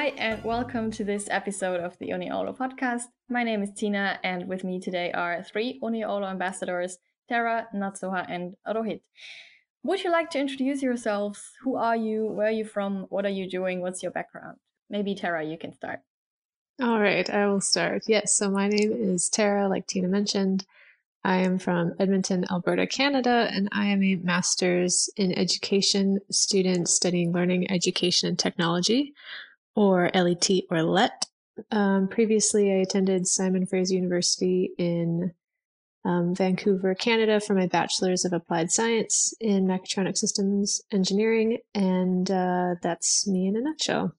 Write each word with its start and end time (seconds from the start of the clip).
Hi, 0.00 0.14
and 0.16 0.42
welcome 0.42 0.90
to 0.92 1.04
this 1.04 1.28
episode 1.30 1.78
of 1.78 1.98
the 1.98 2.06
Uni 2.06 2.30
Oulu 2.30 2.56
podcast. 2.56 3.02
My 3.28 3.44
name 3.44 3.62
is 3.62 3.68
Tina, 3.76 4.18
and 4.24 4.48
with 4.48 4.64
me 4.64 4.80
today 4.80 5.12
are 5.12 5.42
three 5.42 5.78
Uni 5.82 6.00
Oulu 6.00 6.26
ambassadors 6.26 6.96
Tara, 7.28 7.68
Natsuha, 7.74 8.24
and 8.26 8.54
Rohit. 8.66 9.02
Would 9.82 10.02
you 10.02 10.10
like 10.10 10.30
to 10.30 10.38
introduce 10.38 10.80
yourselves? 10.80 11.52
Who 11.64 11.76
are 11.76 11.96
you? 11.96 12.24
Where 12.24 12.46
are 12.46 12.50
you 12.50 12.64
from? 12.64 13.08
What 13.10 13.26
are 13.26 13.36
you 13.40 13.46
doing? 13.46 13.82
What's 13.82 14.02
your 14.02 14.10
background? 14.10 14.56
Maybe 14.88 15.14
Tara, 15.14 15.44
you 15.44 15.58
can 15.58 15.74
start. 15.74 16.00
All 16.80 16.98
right, 16.98 17.28
I 17.28 17.46
will 17.48 17.60
start. 17.60 18.04
Yes, 18.08 18.34
so 18.34 18.50
my 18.50 18.68
name 18.68 18.92
is 18.92 19.28
Tara, 19.28 19.68
like 19.68 19.86
Tina 19.86 20.08
mentioned. 20.08 20.64
I 21.24 21.40
am 21.40 21.58
from 21.58 21.92
Edmonton, 21.98 22.46
Alberta, 22.50 22.86
Canada, 22.86 23.50
and 23.52 23.68
I 23.70 23.88
am 23.88 24.02
a 24.02 24.16
master's 24.16 25.10
in 25.18 25.36
education 25.36 26.20
student 26.30 26.88
studying 26.88 27.32
learning, 27.32 27.70
education, 27.70 28.30
and 28.30 28.38
technology, 28.38 29.12
or 29.74 30.10
LET 30.14 30.48
or 30.70 30.82
LET. 30.82 31.26
Um, 31.70 32.08
previously, 32.08 32.72
I 32.72 32.76
attended 32.76 33.26
Simon 33.26 33.66
Fraser 33.66 33.94
University 33.94 34.70
in 34.78 35.32
um, 36.04 36.34
Vancouver, 36.34 36.94
Canada, 36.94 37.40
for 37.40 37.54
my 37.54 37.66
bachelor's 37.66 38.24
of 38.24 38.32
applied 38.32 38.70
science 38.70 39.34
in 39.40 39.66
mechatronic 39.66 40.16
systems 40.16 40.80
engineering, 40.92 41.58
and 41.74 42.30
uh, 42.30 42.76
that's 42.82 43.28
me 43.28 43.46
in 43.46 43.56
a 43.56 43.60
nutshell. 43.60 44.14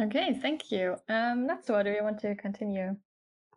Okay, 0.00 0.38
thank 0.40 0.70
you. 0.70 0.96
Um, 1.08 1.48
Natsuha, 1.48 1.84
do 1.84 1.90
you 1.90 2.02
want 2.02 2.20
to 2.20 2.34
continue? 2.36 2.96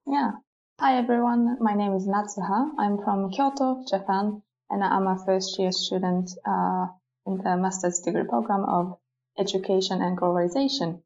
Yeah. 0.07 0.31
Hi 0.79 0.97
everyone, 0.97 1.57
my 1.61 1.75
name 1.75 1.93
is 1.93 2.07
Natsuha. 2.07 2.71
I'm 2.79 2.97
from 3.03 3.29
Kyoto, 3.29 3.85
Japan, 3.87 4.41
and 4.71 4.83
I'm 4.83 5.07
a 5.07 5.23
first 5.23 5.57
year 5.59 5.71
student 5.71 6.31
uh, 6.45 6.87
in 7.27 7.37
the 7.37 7.55
master's 7.57 7.99
degree 7.99 8.23
program 8.27 8.65
of 8.67 8.97
education 9.37 10.01
and 10.01 10.17
globalization. 10.17 11.01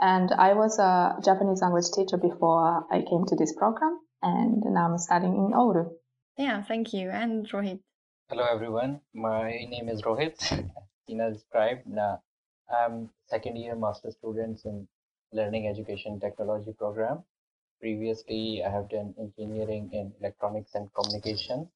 And 0.00 0.30
I 0.32 0.54
was 0.54 0.78
a 0.78 1.16
Japanese 1.24 1.60
language 1.60 1.90
teacher 1.94 2.16
before 2.16 2.86
I 2.90 3.02
came 3.02 3.24
to 3.26 3.36
this 3.36 3.52
program, 3.52 3.98
and 4.22 4.62
now 4.64 4.90
I'm 4.90 4.98
studying 4.98 5.34
in 5.34 5.52
Oulu. 5.52 5.90
Yeah, 6.36 6.62
thank 6.62 6.92
you. 6.92 7.10
And 7.10 7.48
Rohit. 7.50 7.80
Hello 8.28 8.44
everyone, 8.44 9.00
my 9.14 9.50
name 9.50 9.88
is 9.88 10.02
Rohit. 10.02 10.36
Tina 11.08 11.32
described. 11.32 11.86
Now, 11.86 12.22
I'm 12.70 13.10
second 13.26 13.56
year 13.56 13.74
master 13.74 14.10
students 14.12 14.64
in 14.64 14.86
learning 15.32 15.66
education 15.66 16.20
technology 16.20 16.72
program. 16.78 17.24
Previously, 17.80 18.62
I 18.64 18.70
have 18.70 18.88
done 18.90 19.14
engineering 19.18 19.90
in 19.92 20.12
electronics 20.20 20.74
and 20.74 20.88
communication, 20.94 21.68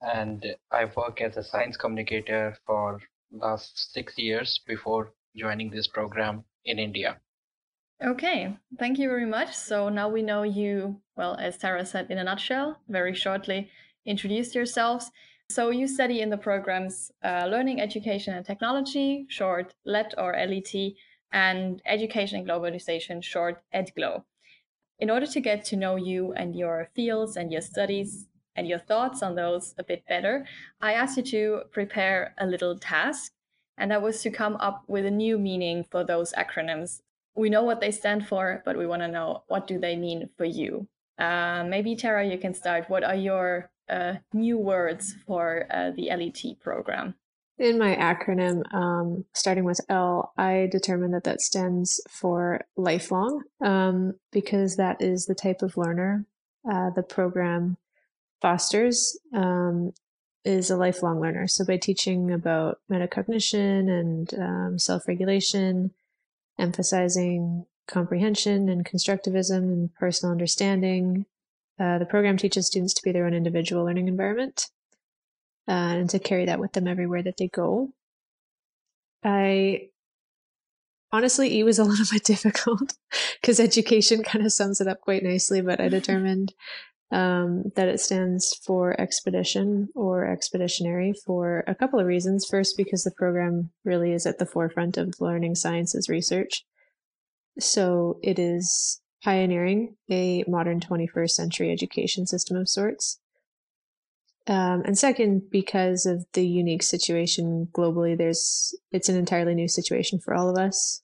and 0.00 0.46
I 0.70 0.86
work 0.96 1.20
as 1.20 1.36
a 1.36 1.42
science 1.42 1.76
communicator 1.76 2.56
for 2.66 3.00
last 3.32 3.92
six 3.92 4.18
years 4.18 4.60
before 4.66 5.12
joining 5.36 5.70
this 5.70 5.86
program 5.86 6.44
in 6.64 6.78
India. 6.78 7.18
Okay, 8.02 8.56
thank 8.78 8.98
you 8.98 9.08
very 9.08 9.26
much. 9.26 9.54
So 9.54 9.90
now 9.90 10.08
we 10.08 10.22
know 10.22 10.42
you, 10.42 11.00
well, 11.16 11.36
as 11.36 11.58
Tara 11.58 11.84
said 11.84 12.10
in 12.10 12.18
a 12.18 12.24
nutshell, 12.24 12.78
very 12.88 13.14
shortly 13.14 13.70
introduced 14.06 14.54
yourselves. 14.54 15.10
So 15.50 15.70
you 15.70 15.86
study 15.86 16.20
in 16.20 16.30
the 16.30 16.38
programs 16.38 17.10
uh, 17.22 17.46
Learning, 17.50 17.80
Education 17.80 18.34
and 18.34 18.46
Technology, 18.46 19.26
short 19.28 19.74
LET 19.84 20.14
or 20.16 20.32
LET, 20.32 20.74
and 21.32 21.82
Education 21.84 22.38
and 22.38 22.48
Globalization, 22.48 23.22
short 23.22 23.62
EDGLO. 23.74 24.24
In 24.98 25.10
order 25.10 25.26
to 25.26 25.40
get 25.40 25.64
to 25.66 25.76
know 25.76 25.96
you 25.96 26.32
and 26.32 26.56
your 26.56 26.88
fields 26.94 27.36
and 27.36 27.52
your 27.52 27.62
studies 27.62 28.28
and 28.56 28.66
your 28.68 28.78
thoughts 28.78 29.22
on 29.22 29.34
those 29.34 29.74
a 29.78 29.84
bit 29.84 30.04
better, 30.08 30.46
I 30.80 30.92
asked 30.94 31.16
you 31.16 31.22
to 31.24 31.60
prepare 31.72 32.34
a 32.38 32.46
little 32.46 32.78
task, 32.78 33.32
and 33.78 33.90
that 33.90 34.02
was 34.02 34.22
to 34.22 34.30
come 34.30 34.56
up 34.56 34.84
with 34.86 35.06
a 35.06 35.10
new 35.10 35.38
meaning 35.38 35.84
for 35.90 36.04
those 36.04 36.32
acronyms. 36.32 37.00
We 37.34 37.48
know 37.48 37.62
what 37.62 37.80
they 37.80 37.90
stand 37.90 38.26
for, 38.26 38.62
but 38.64 38.76
we 38.76 38.86
want 38.86 39.02
to 39.02 39.08
know 39.08 39.44
what 39.48 39.66
do 39.66 39.78
they 39.78 39.96
mean 39.96 40.28
for 40.36 40.44
you. 40.44 40.88
Uh, 41.18 41.64
maybe 41.64 41.96
Tara, 41.96 42.26
you 42.26 42.38
can 42.38 42.54
start. 42.54 42.88
What 42.88 43.04
are 43.04 43.14
your 43.14 43.70
uh, 43.88 44.14
new 44.32 44.58
words 44.58 45.14
for 45.26 45.66
uh, 45.70 45.90
the 45.90 46.08
LET 46.08 46.60
program? 46.60 47.14
In 47.58 47.78
my 47.78 47.94
acronym, 47.94 48.62
um, 48.72 49.26
starting 49.34 49.64
with 49.64 49.80
L, 49.90 50.32
I 50.38 50.68
determined 50.72 51.12
that 51.12 51.24
that 51.24 51.42
stands 51.42 52.00
for 52.08 52.62
lifelong 52.74 53.42
um, 53.60 54.14
because 54.32 54.76
that 54.76 55.02
is 55.02 55.26
the 55.26 55.34
type 55.34 55.60
of 55.60 55.76
learner 55.76 56.24
uh, 56.68 56.90
the 56.90 57.02
program 57.02 57.76
fosters 58.40 59.18
um, 59.34 59.92
is 60.44 60.70
a 60.70 60.76
lifelong 60.76 61.20
learner. 61.20 61.46
So 61.46 61.64
by 61.64 61.76
teaching 61.76 62.32
about 62.32 62.78
metacognition 62.90 63.90
and 63.90 64.34
um, 64.34 64.78
self-regulation, 64.78 65.92
emphasizing 66.58 67.66
comprehension 67.86 68.68
and 68.68 68.84
constructivism 68.84 69.58
and 69.58 69.94
personal 69.94 70.32
understanding, 70.32 71.26
uh, 71.78 71.98
the 71.98 72.06
program 72.06 72.36
teaches 72.36 72.66
students 72.66 72.94
to 72.94 73.02
be 73.02 73.12
their 73.12 73.26
own 73.26 73.34
individual 73.34 73.84
learning 73.84 74.08
environment 74.08 74.66
uh, 75.68 75.72
and 75.72 76.10
to 76.10 76.18
carry 76.18 76.46
that 76.46 76.60
with 76.60 76.72
them 76.72 76.86
everywhere 76.86 77.22
that 77.22 77.36
they 77.36 77.48
go. 77.48 77.90
I 79.22 79.88
honestly, 81.12 81.56
E 81.56 81.62
was 81.62 81.78
a 81.78 81.84
little 81.90 82.06
bit 82.10 82.24
difficult 82.24 82.94
because 83.40 83.60
education 83.60 84.22
kind 84.24 84.44
of 84.44 84.52
sums 84.52 84.80
it 84.80 84.88
up 84.88 85.00
quite 85.00 85.22
nicely, 85.22 85.60
but 85.60 85.80
I 85.80 85.88
determined 85.98 86.54
um, 87.10 87.64
that 87.74 87.88
it 87.88 88.00
stands 88.00 88.54
for 88.64 88.98
expedition 89.00 89.88
or 89.94 90.26
expeditionary 90.26 91.12
for 91.26 91.64
a 91.66 91.74
couple 91.74 91.98
of 91.98 92.06
reasons. 92.06 92.46
First, 92.48 92.76
because 92.76 93.02
the 93.02 93.10
program 93.16 93.70
really 93.84 94.12
is 94.12 94.26
at 94.26 94.38
the 94.38 94.46
forefront 94.46 94.96
of 94.96 95.14
learning 95.20 95.56
sciences 95.56 96.08
research. 96.08 96.64
So 97.58 98.18
it 98.22 98.38
is 98.38 99.00
pioneering 99.22 99.96
a 100.10 100.44
modern 100.46 100.80
21st 100.80 101.30
century 101.30 101.70
education 101.72 102.26
system 102.26 102.56
of 102.56 102.68
sorts. 102.68 103.18
Um, 104.46 104.82
and 104.84 104.98
second, 104.98 105.50
because 105.50 106.06
of 106.06 106.24
the 106.32 106.46
unique 106.46 106.82
situation 106.82 107.68
globally, 107.72 108.16
there's 108.16 108.74
it's 108.90 109.08
an 109.08 109.16
entirely 109.16 109.54
new 109.54 109.68
situation 109.68 110.18
for 110.18 110.34
all 110.34 110.48
of 110.48 110.56
us. 110.56 111.02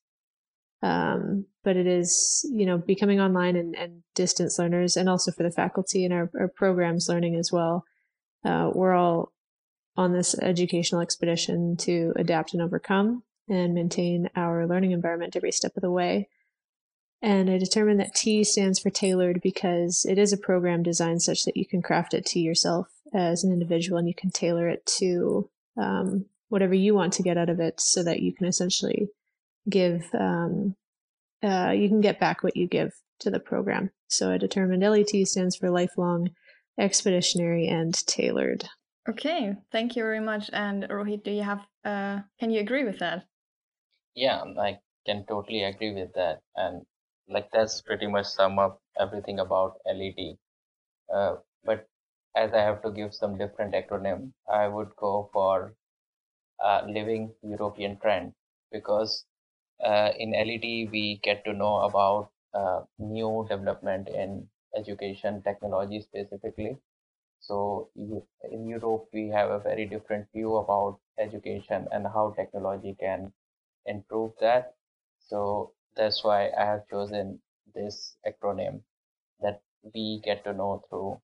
Um, 0.82 1.46
but 1.64 1.76
it 1.76 1.86
is, 1.86 2.48
you 2.52 2.66
know, 2.66 2.78
becoming 2.78 3.20
online 3.20 3.56
and, 3.56 3.74
and 3.76 4.02
distance 4.14 4.58
learners, 4.58 4.96
and 4.96 5.08
also 5.08 5.32
for 5.32 5.42
the 5.42 5.50
faculty 5.50 6.04
and 6.04 6.12
our, 6.12 6.30
our 6.38 6.48
programs 6.48 7.08
learning 7.08 7.36
as 7.36 7.50
well. 7.50 7.84
Uh, 8.44 8.70
we're 8.72 8.94
all 8.94 9.32
on 9.96 10.12
this 10.12 10.38
educational 10.38 11.00
expedition 11.00 11.76
to 11.78 12.12
adapt 12.16 12.52
and 12.52 12.62
overcome 12.62 13.22
and 13.48 13.74
maintain 13.74 14.28
our 14.36 14.66
learning 14.66 14.92
environment 14.92 15.36
every 15.36 15.52
step 15.52 15.72
of 15.76 15.80
the 15.80 15.90
way. 15.90 16.28
And 17.22 17.50
I 17.50 17.58
determined 17.58 17.98
that 18.00 18.14
T 18.14 18.44
stands 18.44 18.78
for 18.78 18.90
tailored 18.90 19.40
because 19.40 20.04
it 20.08 20.18
is 20.18 20.32
a 20.32 20.38
program 20.38 20.82
designed 20.82 21.22
such 21.22 21.44
that 21.44 21.56
you 21.56 21.66
can 21.66 21.82
craft 21.82 22.12
it 22.12 22.26
to 22.26 22.38
yourself 22.38 22.88
as 23.14 23.42
an 23.42 23.52
individual 23.52 23.98
and 23.98 24.06
you 24.06 24.14
can 24.14 24.30
tailor 24.30 24.68
it 24.68 24.84
to 24.98 25.48
um, 25.76 26.26
whatever 26.48 26.74
you 26.74 26.94
want 26.94 27.14
to 27.14 27.22
get 27.22 27.38
out 27.38 27.48
of 27.48 27.58
it 27.58 27.80
so 27.80 28.02
that 28.02 28.20
you 28.20 28.34
can 28.34 28.46
essentially 28.46 29.08
give, 29.68 30.04
um, 30.18 30.74
uh, 31.42 31.72
you 31.74 31.88
can 31.88 32.00
get 32.00 32.20
back 32.20 32.42
what 32.42 32.56
you 32.56 32.66
give 32.66 32.92
to 33.20 33.30
the 33.30 33.40
program. 33.40 33.90
So 34.08 34.30
I 34.30 34.38
determined 34.38 34.82
LET 34.82 35.26
stands 35.26 35.56
for 35.56 35.70
lifelong, 35.70 36.30
expeditionary, 36.78 37.68
and 37.68 37.94
tailored. 38.06 38.64
Okay, 39.08 39.54
thank 39.72 39.96
you 39.96 40.02
very 40.02 40.20
much. 40.20 40.50
And 40.52 40.84
Rohit, 40.84 41.22
do 41.24 41.30
you 41.30 41.42
have, 41.42 41.60
uh, 41.84 42.20
can 42.40 42.50
you 42.50 42.60
agree 42.60 42.84
with 42.84 42.98
that? 42.98 43.24
Yeah, 44.14 44.42
I 44.58 44.78
can 45.06 45.24
totally 45.26 45.62
agree 45.62 45.94
with 45.94 46.12
that. 46.14 46.40
And 46.56 46.82
like 47.28 47.50
that's 47.52 47.82
pretty 47.82 48.06
much 48.06 48.26
sum 48.26 48.58
up 48.58 48.80
everything 48.98 49.38
about 49.38 49.78
LET. 49.86 50.36
Uh, 51.12 51.36
but 51.64 51.86
as 52.34 52.52
I 52.52 52.60
have 52.62 52.82
to 52.82 52.90
give 52.90 53.14
some 53.14 53.38
different 53.38 53.74
acronym, 53.74 54.32
I 54.48 54.68
would 54.68 54.90
go 54.96 55.30
for 55.32 55.74
uh, 56.62 56.82
living 56.86 57.32
European 57.42 57.98
trend 57.98 58.32
because 58.72 59.24
uh, 59.84 60.10
in 60.18 60.32
LET 60.32 60.90
we 60.92 61.20
get 61.22 61.44
to 61.44 61.52
know 61.52 61.80
about 61.80 62.30
uh, 62.54 62.80
new 62.98 63.46
development 63.48 64.08
in 64.08 64.48
education 64.76 65.42
technology 65.42 66.00
specifically. 66.00 66.76
So 67.40 67.90
in 67.94 68.66
Europe 68.66 69.08
we 69.12 69.28
have 69.28 69.50
a 69.50 69.58
very 69.58 69.86
different 69.86 70.26
view 70.32 70.56
about 70.56 70.98
education 71.18 71.86
and 71.92 72.06
how 72.06 72.34
technology 72.36 72.96
can 72.98 73.32
improve 73.86 74.32
that. 74.40 74.74
So 75.18 75.72
that's 75.96 76.24
why 76.24 76.50
I 76.58 76.64
have 76.64 76.88
chosen 76.88 77.40
this 77.74 78.16
acronym 78.26 78.80
that 79.40 79.62
we 79.94 80.20
get 80.24 80.44
to 80.44 80.52
know 80.52 80.82
through 80.88 81.20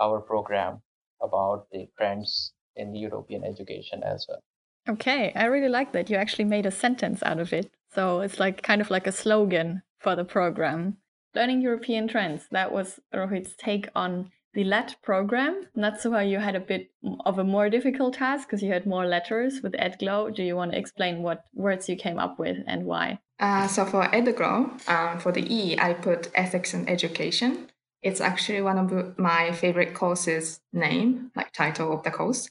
our 0.00 0.20
program 0.20 0.82
about 1.22 1.66
the 1.70 1.88
trends 1.96 2.52
in 2.76 2.94
European 2.94 3.44
education 3.44 4.02
as 4.02 4.26
well. 4.28 4.42
Okay, 4.88 5.32
I 5.34 5.46
really 5.46 5.68
like 5.68 5.92
that 5.92 6.10
you 6.10 6.16
actually 6.16 6.44
made 6.44 6.66
a 6.66 6.70
sentence 6.70 7.22
out 7.22 7.40
of 7.40 7.52
it. 7.52 7.70
So 7.94 8.20
it's 8.20 8.40
like 8.40 8.62
kind 8.62 8.80
of 8.80 8.90
like 8.90 9.06
a 9.06 9.12
slogan 9.12 9.82
for 9.98 10.16
the 10.16 10.24
program. 10.24 10.96
Learning 11.34 11.60
European 11.60 12.08
trends. 12.08 12.46
That 12.50 12.72
was 12.72 13.00
Rohit's 13.14 13.54
take 13.56 13.88
on 13.94 14.30
the 14.54 14.64
LET 14.64 14.96
program. 15.02 15.66
Natsuha, 15.76 16.28
you 16.28 16.38
had 16.38 16.54
a 16.54 16.60
bit 16.60 16.90
of 17.26 17.38
a 17.38 17.44
more 17.44 17.68
difficult 17.68 18.14
task 18.14 18.48
because 18.48 18.62
you 18.62 18.72
had 18.72 18.86
more 18.86 19.06
letters 19.06 19.60
with 19.62 19.72
EdGlo. 19.72 20.34
Do 20.34 20.42
you 20.42 20.56
want 20.56 20.72
to 20.72 20.78
explain 20.78 21.22
what 21.22 21.44
words 21.54 21.88
you 21.88 21.96
came 21.96 22.18
up 22.18 22.38
with 22.38 22.58
and 22.66 22.84
why? 22.84 23.18
Uh, 23.40 23.66
so 23.66 23.84
for 23.84 24.04
EdGlo, 24.04 24.88
um, 24.88 25.18
for 25.18 25.32
the 25.32 25.44
E, 25.52 25.76
I 25.78 25.94
put 25.94 26.30
ethics 26.34 26.72
and 26.72 26.88
education. 26.88 27.68
It's 28.00 28.20
actually 28.20 28.62
one 28.62 28.78
of 28.78 29.18
my 29.18 29.50
favorite 29.52 29.94
courses 29.94 30.60
name, 30.72 31.32
like 31.34 31.52
title 31.52 31.92
of 31.92 32.04
the 32.04 32.10
course. 32.10 32.48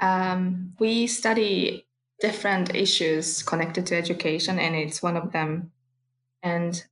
Um, 0.00 0.72
we 0.78 1.06
study 1.06 1.85
different 2.20 2.74
issues 2.74 3.42
connected 3.42 3.86
to 3.86 3.96
education, 3.96 4.58
and 4.58 4.74
it's 4.74 5.02
one 5.02 5.16
of 5.16 5.32
them. 5.32 5.72
And 6.42 6.82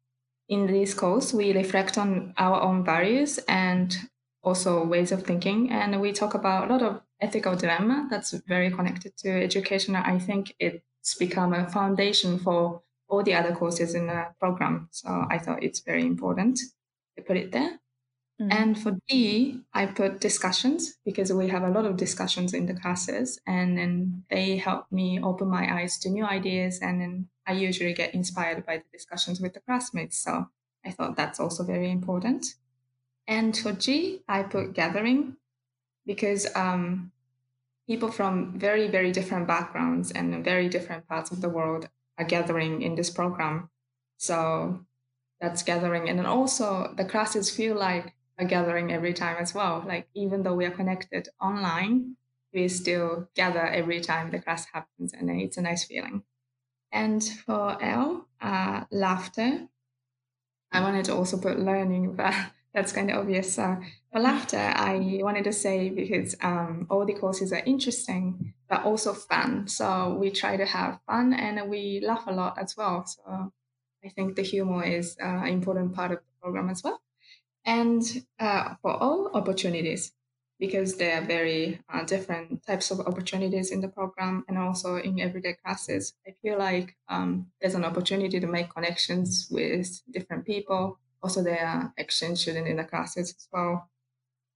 in 0.48 0.66
this 0.66 0.94
course, 0.94 1.32
we 1.32 1.52
reflect 1.52 1.96
on 1.96 2.34
our 2.36 2.60
own 2.60 2.84
values 2.84 3.38
and 3.48 3.96
also 4.42 4.84
ways 4.84 5.12
of 5.12 5.22
thinking, 5.22 5.70
and 5.70 6.00
we 6.00 6.12
talk 6.12 6.34
about 6.34 6.68
a 6.68 6.72
lot 6.72 6.82
of 6.82 7.00
ethical 7.20 7.56
dilemma 7.56 8.06
that's 8.10 8.32
very 8.32 8.70
connected 8.70 9.16
to 9.16 9.30
education. 9.30 9.96
I 9.96 10.18
think 10.18 10.54
it's 10.58 11.14
become 11.18 11.54
a 11.54 11.68
foundation 11.70 12.38
for 12.38 12.82
all 13.08 13.22
the 13.22 13.34
other 13.34 13.54
courses 13.54 13.94
in 13.94 14.06
the 14.06 14.26
program. 14.38 14.88
So 14.90 15.24
I 15.30 15.38
thought 15.38 15.62
it's 15.62 15.80
very 15.80 16.04
important 16.04 16.58
to 17.16 17.22
put 17.22 17.36
it 17.36 17.52
there. 17.52 17.80
Mm. 18.40 18.52
And 18.52 18.78
for 18.78 18.96
D, 19.08 19.60
I 19.72 19.86
put 19.86 20.20
discussions 20.20 20.96
because 21.04 21.32
we 21.32 21.48
have 21.48 21.62
a 21.62 21.70
lot 21.70 21.86
of 21.86 21.96
discussions 21.96 22.52
in 22.52 22.66
the 22.66 22.74
classes, 22.74 23.40
and 23.46 23.78
then 23.78 24.24
they 24.28 24.56
help 24.56 24.90
me 24.90 25.20
open 25.22 25.48
my 25.48 25.72
eyes 25.72 25.98
to 25.98 26.10
new 26.10 26.24
ideas. 26.24 26.80
And 26.80 27.00
then 27.00 27.28
I 27.46 27.52
usually 27.52 27.94
get 27.94 28.14
inspired 28.14 28.66
by 28.66 28.78
the 28.78 28.84
discussions 28.92 29.40
with 29.40 29.54
the 29.54 29.60
classmates. 29.60 30.18
So 30.18 30.48
I 30.84 30.90
thought 30.90 31.16
that's 31.16 31.38
also 31.38 31.62
very 31.62 31.90
important. 31.90 32.56
And 33.26 33.56
for 33.56 33.72
G, 33.72 34.22
I 34.28 34.42
put 34.42 34.74
gathering 34.74 35.36
because 36.04 36.46
um, 36.56 37.12
people 37.86 38.10
from 38.10 38.58
very, 38.58 38.88
very 38.88 39.12
different 39.12 39.46
backgrounds 39.46 40.10
and 40.10 40.44
very 40.44 40.68
different 40.68 41.06
parts 41.08 41.30
of 41.30 41.40
the 41.40 41.48
world 41.48 41.88
are 42.18 42.24
gathering 42.24 42.82
in 42.82 42.96
this 42.96 43.10
program. 43.10 43.70
So 44.18 44.84
that's 45.40 45.62
gathering. 45.62 46.08
And 46.08 46.18
then 46.18 46.26
also 46.26 46.92
the 46.96 47.04
classes 47.04 47.50
feel 47.50 47.76
like 47.76 48.14
a 48.38 48.44
gathering 48.44 48.92
every 48.92 49.12
time 49.12 49.36
as 49.38 49.54
well. 49.54 49.84
Like 49.86 50.08
even 50.14 50.42
though 50.42 50.54
we 50.54 50.64
are 50.64 50.70
connected 50.70 51.28
online, 51.40 52.16
we 52.52 52.68
still 52.68 53.28
gather 53.34 53.66
every 53.66 54.00
time 54.00 54.30
the 54.30 54.40
class 54.40 54.66
happens, 54.72 55.12
and 55.12 55.30
it's 55.30 55.56
a 55.56 55.62
nice 55.62 55.84
feeling. 55.84 56.22
And 56.92 57.22
for 57.22 57.82
L, 57.82 58.28
uh, 58.40 58.84
laughter. 58.90 59.68
I 60.72 60.80
wanted 60.80 61.04
to 61.06 61.14
also 61.14 61.36
put 61.38 61.60
learning, 61.60 62.14
but 62.16 62.34
that's 62.72 62.92
kind 62.92 63.10
of 63.10 63.18
obvious. 63.18 63.58
Uh, 63.58 63.76
for 64.12 64.20
laughter, 64.20 64.58
I 64.58 65.20
wanted 65.22 65.44
to 65.44 65.52
say 65.52 65.90
because 65.90 66.34
um, 66.42 66.86
all 66.90 67.04
the 67.04 67.14
courses 67.14 67.52
are 67.52 67.62
interesting, 67.64 68.54
but 68.68 68.84
also 68.84 69.12
fun. 69.12 69.68
So 69.68 70.16
we 70.18 70.30
try 70.30 70.56
to 70.56 70.64
have 70.64 70.98
fun 71.06 71.32
and 71.32 71.70
we 71.70 72.02
laugh 72.04 72.24
a 72.26 72.32
lot 72.32 72.58
as 72.58 72.76
well. 72.76 73.06
So 73.06 73.52
I 74.04 74.08
think 74.08 74.34
the 74.34 74.42
humor 74.42 74.82
is 74.84 75.16
uh, 75.22 75.26
an 75.26 75.48
important 75.48 75.94
part 75.94 76.10
of 76.12 76.18
the 76.18 76.42
program 76.42 76.68
as 76.70 76.82
well 76.82 77.00
and 77.64 78.02
uh, 78.38 78.74
for 78.82 78.92
all 78.92 79.30
opportunities 79.34 80.12
because 80.60 80.96
there 80.96 81.20
are 81.20 81.26
very 81.26 81.80
uh, 81.92 82.04
different 82.04 82.64
types 82.66 82.90
of 82.90 83.00
opportunities 83.00 83.70
in 83.70 83.80
the 83.80 83.88
program 83.88 84.44
and 84.48 84.56
also 84.56 84.96
in 84.96 85.20
everyday 85.20 85.54
classes. 85.54 86.14
I 86.26 86.34
feel 86.42 86.58
like 86.58 86.96
um, 87.08 87.48
there's 87.60 87.74
an 87.74 87.84
opportunity 87.84 88.38
to 88.40 88.46
make 88.46 88.72
connections 88.72 89.48
with 89.50 90.00
different 90.10 90.46
people. 90.46 90.98
Also, 91.22 91.42
there 91.42 91.66
are 91.66 91.92
exchange 91.96 92.38
students 92.38 92.70
in 92.70 92.76
the 92.76 92.84
classes 92.84 93.34
as 93.36 93.48
well. 93.52 93.90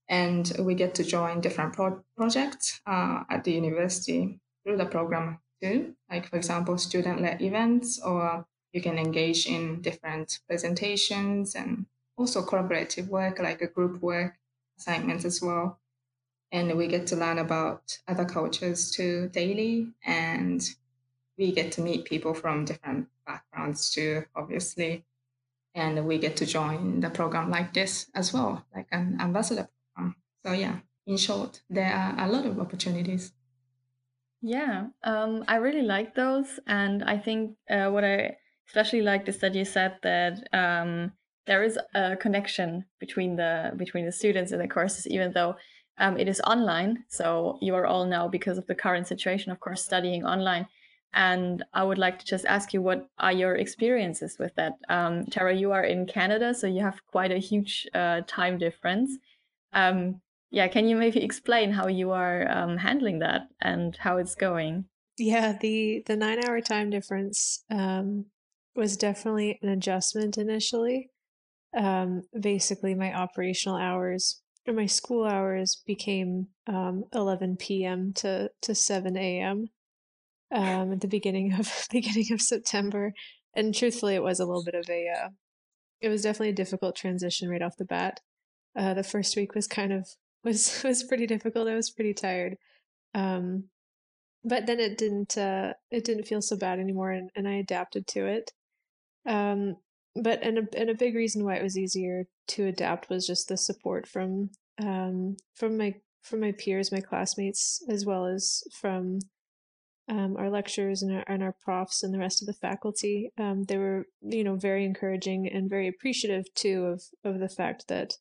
And 0.07 0.51
we 0.59 0.73
get 0.73 0.95
to 0.95 1.03
join 1.03 1.41
different 1.41 1.73
pro- 1.73 2.03
projects 2.15 2.81
uh, 2.87 3.23
at 3.29 3.43
the 3.43 3.51
university 3.51 4.39
through 4.63 4.77
the 4.77 4.85
program 4.85 5.39
too. 5.61 5.93
Like, 6.09 6.27
for 6.27 6.37
example, 6.37 6.77
student 6.77 7.21
led 7.21 7.41
events, 7.41 8.01
or 8.01 8.45
you 8.71 8.81
can 8.81 8.97
engage 8.97 9.45
in 9.45 9.81
different 9.81 10.39
presentations 10.47 11.55
and 11.55 11.85
also 12.19 12.45
collaborative 12.45 13.07
work, 13.07 13.39
like 13.39 13.61
a 13.61 13.67
group 13.67 14.01
work 14.01 14.35
assignments 14.77 15.25
as 15.25 15.41
well. 15.41 15.79
And 16.51 16.77
we 16.77 16.87
get 16.87 17.07
to 17.07 17.15
learn 17.15 17.37
about 17.39 17.97
other 18.07 18.25
cultures 18.25 18.91
too 18.91 19.29
daily. 19.29 19.87
And 20.05 20.61
we 21.37 21.51
get 21.51 21.71
to 21.73 21.81
meet 21.81 22.05
people 22.05 22.33
from 22.33 22.65
different 22.65 23.07
backgrounds 23.25 23.91
too, 23.91 24.25
obviously. 24.35 25.05
And 25.75 26.05
we 26.05 26.17
get 26.17 26.35
to 26.37 26.45
join 26.45 26.99
the 26.99 27.09
program 27.09 27.49
like 27.49 27.73
this 27.73 28.07
as 28.13 28.33
well, 28.33 28.65
like 28.75 28.87
an 28.91 29.17
ambassador 29.21 29.69
program. 29.95 30.15
So, 30.45 30.53
yeah, 30.53 30.79
in 31.05 31.17
short, 31.17 31.61
there 31.69 31.93
are 31.93 32.15
a 32.25 32.27
lot 32.27 32.45
of 32.45 32.59
opportunities. 32.59 33.31
Yeah, 34.41 34.87
um, 35.03 35.43
I 35.47 35.57
really 35.57 35.83
like 35.83 36.15
those. 36.15 36.59
And 36.65 37.03
I 37.03 37.17
think 37.17 37.55
uh, 37.69 37.89
what 37.89 38.03
I 38.03 38.37
especially 38.67 39.01
liked 39.01 39.29
is 39.29 39.37
that 39.39 39.53
you 39.53 39.65
said 39.65 39.97
that 40.01 40.47
um, 40.53 41.11
there 41.49 41.63
is 41.63 41.79
a 41.95 42.15
connection 42.15 42.85
between 42.99 43.35
the 43.35 43.71
between 43.75 44.05
the 44.05 44.11
students 44.11 44.51
and 44.51 44.61
the 44.61 44.67
courses, 44.67 45.07
even 45.07 45.31
though 45.33 45.55
um, 45.97 46.15
it 46.15 46.27
is 46.27 46.39
online. 46.41 47.03
So 47.09 47.57
you 47.59 47.73
are 47.73 47.87
all 47.87 48.05
now, 48.05 48.27
because 48.27 48.59
of 48.59 48.67
the 48.67 48.75
current 48.75 49.07
situation, 49.07 49.51
of 49.51 49.59
course, 49.59 49.83
studying 49.83 50.23
online. 50.23 50.67
And 51.11 51.65
I 51.73 51.83
would 51.83 51.97
like 51.97 52.19
to 52.19 52.25
just 52.25 52.45
ask 52.45 52.71
you, 52.71 52.83
what 52.83 53.09
are 53.17 53.31
your 53.31 53.55
experiences 53.55 54.37
with 54.37 54.53
that? 54.57 54.73
Um, 54.89 55.25
Tara, 55.25 55.55
you 55.55 55.71
are 55.71 55.83
in 55.83 56.05
Canada, 56.05 56.53
so 56.53 56.67
you 56.67 56.81
have 56.81 57.01
quite 57.07 57.31
a 57.31 57.39
huge 57.39 57.87
uh, 57.95 58.21
time 58.27 58.59
difference. 58.59 59.17
Um, 59.73 60.21
yeah, 60.51 60.67
can 60.67 60.87
you 60.87 60.95
maybe 60.95 61.23
explain 61.23 61.71
how 61.71 61.87
you 61.87 62.11
are 62.11 62.47
um, 62.51 62.77
handling 62.77 63.19
that 63.19 63.47
and 63.59 63.97
how 63.97 64.17
it's 64.17 64.35
going? 64.35 64.85
Yeah, 65.17 65.57
the 65.59 66.03
the 66.05 66.15
nine 66.15 66.39
hour 66.45 66.61
time 66.61 66.91
difference 66.91 67.63
um, 67.71 68.25
was 68.75 68.97
definitely 68.97 69.57
an 69.63 69.69
adjustment 69.69 70.37
initially 70.37 71.09
um, 71.77 72.23
basically 72.39 72.95
my 72.95 73.13
operational 73.13 73.77
hours 73.77 74.41
or 74.67 74.73
my 74.73 74.85
school 74.85 75.25
hours 75.25 75.81
became 75.85 76.47
um, 76.67 77.03
11 77.13 77.57
p.m. 77.57 78.13
to 78.13 78.49
to 78.61 78.75
7 78.75 79.17
a.m. 79.17 79.67
Um, 80.51 80.93
at 80.93 81.01
the 81.01 81.07
beginning 81.07 81.53
of 81.53 81.87
beginning 81.91 82.31
of 82.31 82.41
September, 82.41 83.13
and 83.53 83.73
truthfully, 83.73 84.15
it 84.15 84.23
was 84.23 84.39
a 84.39 84.45
little 84.45 84.63
bit 84.63 84.75
of 84.75 84.89
a 84.89 85.07
uh, 85.07 85.29
it 86.01 86.09
was 86.09 86.21
definitely 86.21 86.49
a 86.49 86.53
difficult 86.53 86.95
transition 86.95 87.49
right 87.49 87.61
off 87.61 87.77
the 87.77 87.85
bat. 87.85 88.21
Uh, 88.75 88.93
the 88.93 89.03
first 89.03 89.35
week 89.35 89.55
was 89.55 89.67
kind 89.67 89.91
of 89.91 90.07
was 90.43 90.81
was 90.83 91.03
pretty 91.03 91.27
difficult. 91.27 91.67
I 91.67 91.75
was 91.75 91.91
pretty 91.91 92.13
tired, 92.13 92.57
um, 93.13 93.65
but 94.43 94.65
then 94.65 94.79
it 94.79 94.97
didn't 94.97 95.37
uh, 95.37 95.73
it 95.91 96.03
didn't 96.05 96.27
feel 96.27 96.41
so 96.41 96.57
bad 96.57 96.79
anymore, 96.79 97.11
and, 97.11 97.29
and 97.35 97.47
I 97.47 97.55
adapted 97.55 98.07
to 98.07 98.25
it. 98.25 98.51
Um, 99.25 99.75
but 100.21 100.41
and 100.43 100.57
a, 100.59 100.61
and 100.77 100.89
a 100.89 100.95
big 100.95 101.15
reason 101.15 101.43
why 101.43 101.55
it 101.55 101.63
was 101.63 101.77
easier 101.77 102.25
to 102.47 102.67
adapt 102.67 103.09
was 103.09 103.27
just 103.27 103.47
the 103.47 103.57
support 103.57 104.07
from 104.07 104.49
um, 104.81 105.37
from 105.55 105.77
my 105.77 105.95
from 106.21 106.41
my 106.41 106.51
peers, 106.51 106.91
my 106.91 106.99
classmates, 107.01 107.83
as 107.89 108.05
well 108.05 108.25
as 108.25 108.63
from 108.79 109.19
um, 110.09 110.35
our 110.37 110.49
lecturers 110.49 111.01
and 111.01 111.15
our, 111.15 111.23
and 111.27 111.43
our 111.43 111.55
profs 111.63 112.03
and 112.03 112.13
the 112.13 112.19
rest 112.19 112.41
of 112.41 112.47
the 112.47 112.53
faculty. 112.53 113.31
Um, 113.37 113.63
they 113.63 113.77
were, 113.77 114.05
you 114.21 114.43
know, 114.43 114.55
very 114.55 114.85
encouraging 114.85 115.47
and 115.47 115.69
very 115.69 115.87
appreciative 115.87 116.45
too 116.55 116.85
of 116.85 117.03
of 117.23 117.39
the 117.39 117.49
fact 117.49 117.87
that, 117.87 118.13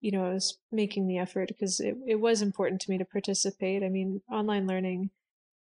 you 0.00 0.12
know, 0.12 0.24
I 0.24 0.32
was 0.32 0.58
making 0.70 1.06
the 1.06 1.18
effort 1.18 1.48
because 1.48 1.80
it, 1.80 1.96
it 2.06 2.20
was 2.20 2.40
important 2.40 2.80
to 2.82 2.90
me 2.90 2.98
to 2.98 3.04
participate. 3.04 3.82
I 3.82 3.88
mean, 3.88 4.22
online 4.30 4.66
learning, 4.66 5.10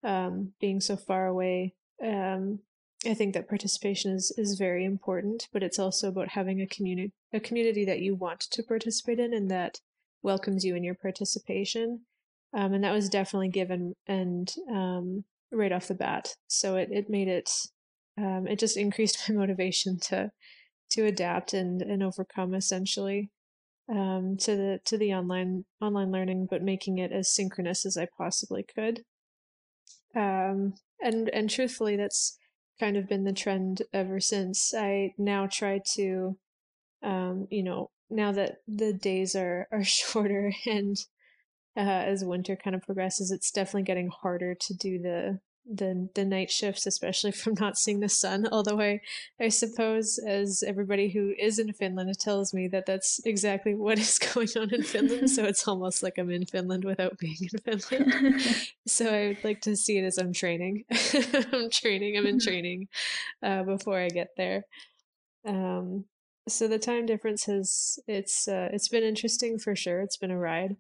um, 0.05 0.53
being 0.61 0.81
so 0.81 0.97
far 0.97 1.27
away, 1.27 1.75
um, 2.05 2.61
I 3.05 3.15
think 3.15 3.35
that 3.35 3.49
participation 3.49 4.13
is 4.13 4.33
is 4.39 4.59
very 4.59 4.85
important, 4.85 5.49
but 5.53 5.63
it's 5.63 5.79
also 5.79 6.09
about 6.09 6.29
having 6.29 6.61
a 6.61 6.67
community 6.67 7.13
a 7.33 7.41
community 7.41 7.85
that 7.85 8.01
you 8.01 8.15
want 8.15 8.41
to 8.41 8.63
participate 8.63 9.19
in 9.19 9.35
and 9.35 9.51
that 9.51 9.81
welcomes 10.23 10.65
you 10.65 10.77
in 10.77 10.85
your 10.85 10.95
participation. 10.95 12.03
Um, 12.55 12.75
and 12.75 12.85
that 12.85 12.93
was 12.93 13.09
definitely 13.09 13.49
given 13.49 13.95
and 14.07 14.55
um, 14.71 15.25
right 15.51 15.73
off 15.73 15.89
the 15.89 15.95
bat. 15.95 16.37
So 16.47 16.77
it 16.77 16.89
it 16.93 17.11
made 17.11 17.29
it 17.29 17.51
um, 18.19 18.47
it 18.47 18.59
just 18.59 18.77
increased 18.77 19.19
my 19.29 19.35
motivation 19.35 19.99
to 20.09 20.31
to 20.91 21.07
adapt 21.07 21.55
and 21.55 21.83
and 21.83 22.03
overcome 22.03 22.55
essentially 22.55 23.31
um, 23.91 24.37
to 24.39 24.57
the 24.57 24.81
to 24.85 24.97
the 24.97 25.13
online 25.15 25.65
online 25.81 26.13
learning, 26.13 26.47
but 26.51 26.63
making 26.63 26.99
it 26.99 27.13
as 27.13 27.35
synchronous 27.35 27.85
as 27.85 27.97
I 27.97 28.07
possibly 28.17 28.63
could. 28.63 29.05
Um, 30.15 30.75
and 31.03 31.29
and 31.31 31.51
truthfully, 31.51 31.97
that's 31.97 32.39
kind 32.79 32.97
of 32.97 33.09
been 33.09 33.25
the 33.25 33.33
trend 33.33 33.83
ever 33.93 34.21
since. 34.21 34.75
I 34.75 35.15
now 35.19 35.47
try 35.47 35.81
to, 35.95 36.39
um, 37.03 37.47
you 37.51 37.63
know, 37.63 37.91
now 38.11 38.33
that 38.33 38.59
the 38.69 38.93
days 38.93 39.35
are 39.35 39.69
are 39.73 39.85
shorter 39.85 40.53
and 40.67 40.97
uh, 41.77 41.81
as 41.81 42.25
winter 42.25 42.57
kind 42.57 42.77
of 42.77 42.83
progresses, 42.83 43.31
it's 43.31 43.51
definitely 43.51 43.85
getting 43.85 44.09
harder 44.09 44.55
to 44.55 44.75
do 44.75 44.99
the 44.99 45.41
the 45.71 46.09
the 46.15 46.25
night 46.25 46.51
shifts, 46.51 46.87
especially 46.87 47.33
from 47.33 47.55
not 47.59 47.79
seeing 47.79 48.01
the 48.01 48.09
sun. 48.09 48.49
Although 48.53 48.81
I, 48.81 49.01
I 49.41 49.49
suppose, 49.49 50.19
as 50.19 50.63
everybody 50.67 51.11
who 51.11 51.35
is 51.39 51.59
in 51.59 51.73
Finland 51.73 52.19
tells 52.19 52.53
me 52.53 52.69
that 52.69 52.87
that's 52.87 53.21
exactly 53.25 53.75
what 53.75 53.99
is 53.99 54.19
going 54.19 54.49
on 54.57 54.75
in 54.75 54.83
Finland. 54.83 55.31
so 55.31 55.45
it's 55.45 55.67
almost 55.67 56.03
like 56.03 56.19
I'm 56.19 56.31
in 56.31 56.47
Finland 56.47 56.85
without 56.85 57.19
being 57.19 57.37
in 57.41 57.59
Finland. 57.59 58.41
so 58.87 59.07
I 59.07 59.29
would 59.29 59.45
like 59.45 59.61
to 59.63 59.77
see 59.77 59.99
it 59.99 60.05
as 60.05 60.19
I'm 60.19 60.33
training. 60.33 60.85
I'm 61.53 61.71
training. 61.71 62.17
I'm 62.17 62.27
in 62.27 62.41
training 62.41 62.89
uh, 63.43 63.63
before 63.63 63.99
I 63.99 64.09
get 64.09 64.31
there. 64.37 64.65
Um, 65.47 66.05
so 66.49 66.67
the 66.67 66.79
time 66.79 67.07
difference 67.07 67.45
has 67.45 68.01
it's 68.09 68.49
uh, 68.49 68.69
it's 68.73 68.89
been 68.89 69.05
interesting 69.05 69.59
for 69.59 69.77
sure. 69.77 70.01
It's 70.01 70.17
been 70.17 70.31
a 70.31 70.39
ride 70.39 70.77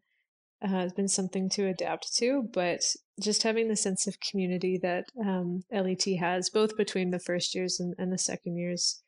uh, 0.62 0.69
has 0.69 0.92
been 0.92 1.09
something 1.09 1.49
to 1.50 1.66
adapt 1.66 2.14
to, 2.16 2.49
but 2.52 2.81
just 3.21 3.42
having 3.42 3.69
the 3.69 3.76
sense 3.76 4.07
of 4.07 4.21
community 4.21 4.78
that 4.83 5.04
um, 5.21 5.62
LET 5.73 6.04
has, 6.21 6.50
both 6.50 6.76
between 6.76 7.11
the 7.11 7.19
first 7.19 7.54
years 7.54 7.81
and, 7.81 7.95
and 7.99 8.12
the 8.12 8.19
second 8.19 8.57
years, 8.57 9.02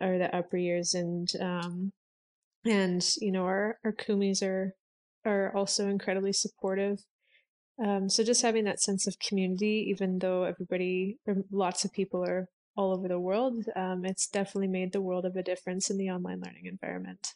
or 0.00 0.18
the 0.18 0.34
upper 0.34 0.56
years, 0.56 0.94
and 0.94 1.28
um, 1.40 1.92
and 2.64 3.06
you 3.20 3.32
know 3.32 3.44
our 3.44 3.78
our 3.84 3.92
kumis 3.92 4.42
are 4.42 4.74
are 5.24 5.54
also 5.54 5.88
incredibly 5.88 6.32
supportive. 6.32 6.98
Um, 7.82 8.08
so 8.08 8.24
just 8.24 8.42
having 8.42 8.64
that 8.64 8.80
sense 8.80 9.06
of 9.06 9.18
community, 9.18 9.86
even 9.90 10.18
though 10.18 10.44
everybody 10.44 11.18
or 11.26 11.44
lots 11.50 11.84
of 11.84 11.92
people 11.92 12.24
are 12.24 12.48
all 12.76 12.92
over 12.92 13.08
the 13.08 13.20
world, 13.20 13.64
um, 13.74 14.04
it's 14.04 14.28
definitely 14.28 14.68
made 14.68 14.92
the 14.92 15.00
world 15.00 15.24
of 15.26 15.36
a 15.36 15.42
difference 15.42 15.90
in 15.90 15.98
the 15.98 16.10
online 16.10 16.40
learning 16.40 16.66
environment. 16.66 17.34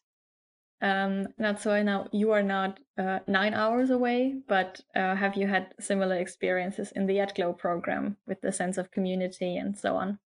Um, 0.83 1.29
Natsuha, 1.39 1.85
now 1.85 2.09
you 2.11 2.33
are 2.33 2.43
not 2.43 2.81
uh, 2.97 3.19
nine 3.27 3.53
hours 3.53 3.91
away, 3.91 4.37
but 4.49 4.81
uh, 4.97 5.15
have 5.15 5.37
you 5.37 5.47
had 5.47 5.75
similar 5.79 6.17
experiences 6.17 6.93
in 6.93 7.07
the 7.07 7.17
EdGlo 7.17 7.59
program 7.59 8.17
with 8.27 8.41
the 8.41 8.53
sense 8.53 8.79
of 8.79 8.91
community 8.91 9.57
and 9.57 9.77
so 9.77 9.97
on? 9.97 10.19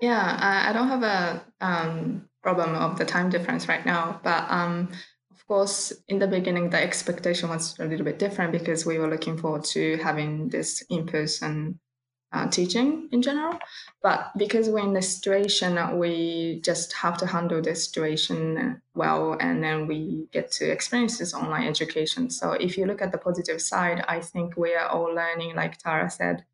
Yeah, 0.00 0.36
I, 0.40 0.70
I 0.70 0.72
don't 0.72 0.88
have 0.88 1.02
a 1.02 1.44
um, 1.60 2.28
problem 2.42 2.74
of 2.74 2.96
the 2.96 3.04
time 3.04 3.28
difference 3.28 3.68
right 3.68 3.84
now, 3.84 4.20
but 4.22 4.50
um, 4.50 4.88
of 5.32 5.46
course, 5.46 5.92
in 6.08 6.20
the 6.20 6.28
beginning, 6.28 6.70
the 6.70 6.80
expectation 6.80 7.48
was 7.48 7.78
a 7.80 7.84
little 7.84 8.04
bit 8.04 8.18
different 8.20 8.52
because 8.52 8.86
we 8.86 8.98
were 8.98 9.10
looking 9.10 9.36
forward 9.36 9.64
to 9.64 9.96
having 9.96 10.48
this 10.48 10.82
in-person 10.88 11.78
uh, 12.32 12.48
teaching 12.48 13.08
in 13.12 13.22
general. 13.22 13.58
But 14.02 14.30
because 14.36 14.68
we're 14.68 14.84
in 14.84 14.92
this 14.92 15.16
situation, 15.16 15.98
we 15.98 16.60
just 16.64 16.92
have 16.94 17.16
to 17.18 17.26
handle 17.26 17.60
this 17.60 17.84
situation 17.84 18.80
well, 18.94 19.36
and 19.40 19.62
then 19.62 19.86
we 19.86 20.28
get 20.32 20.50
to 20.52 20.70
experience 20.70 21.18
this 21.18 21.34
online 21.34 21.66
education. 21.66 22.30
So 22.30 22.52
if 22.52 22.78
you 22.78 22.86
look 22.86 23.02
at 23.02 23.12
the 23.12 23.18
positive 23.18 23.60
side, 23.60 24.04
I 24.08 24.20
think 24.20 24.56
we 24.56 24.74
are 24.74 24.88
all 24.88 25.12
learning, 25.14 25.56
like 25.56 25.78
Tara 25.78 26.08
said, 26.10 26.44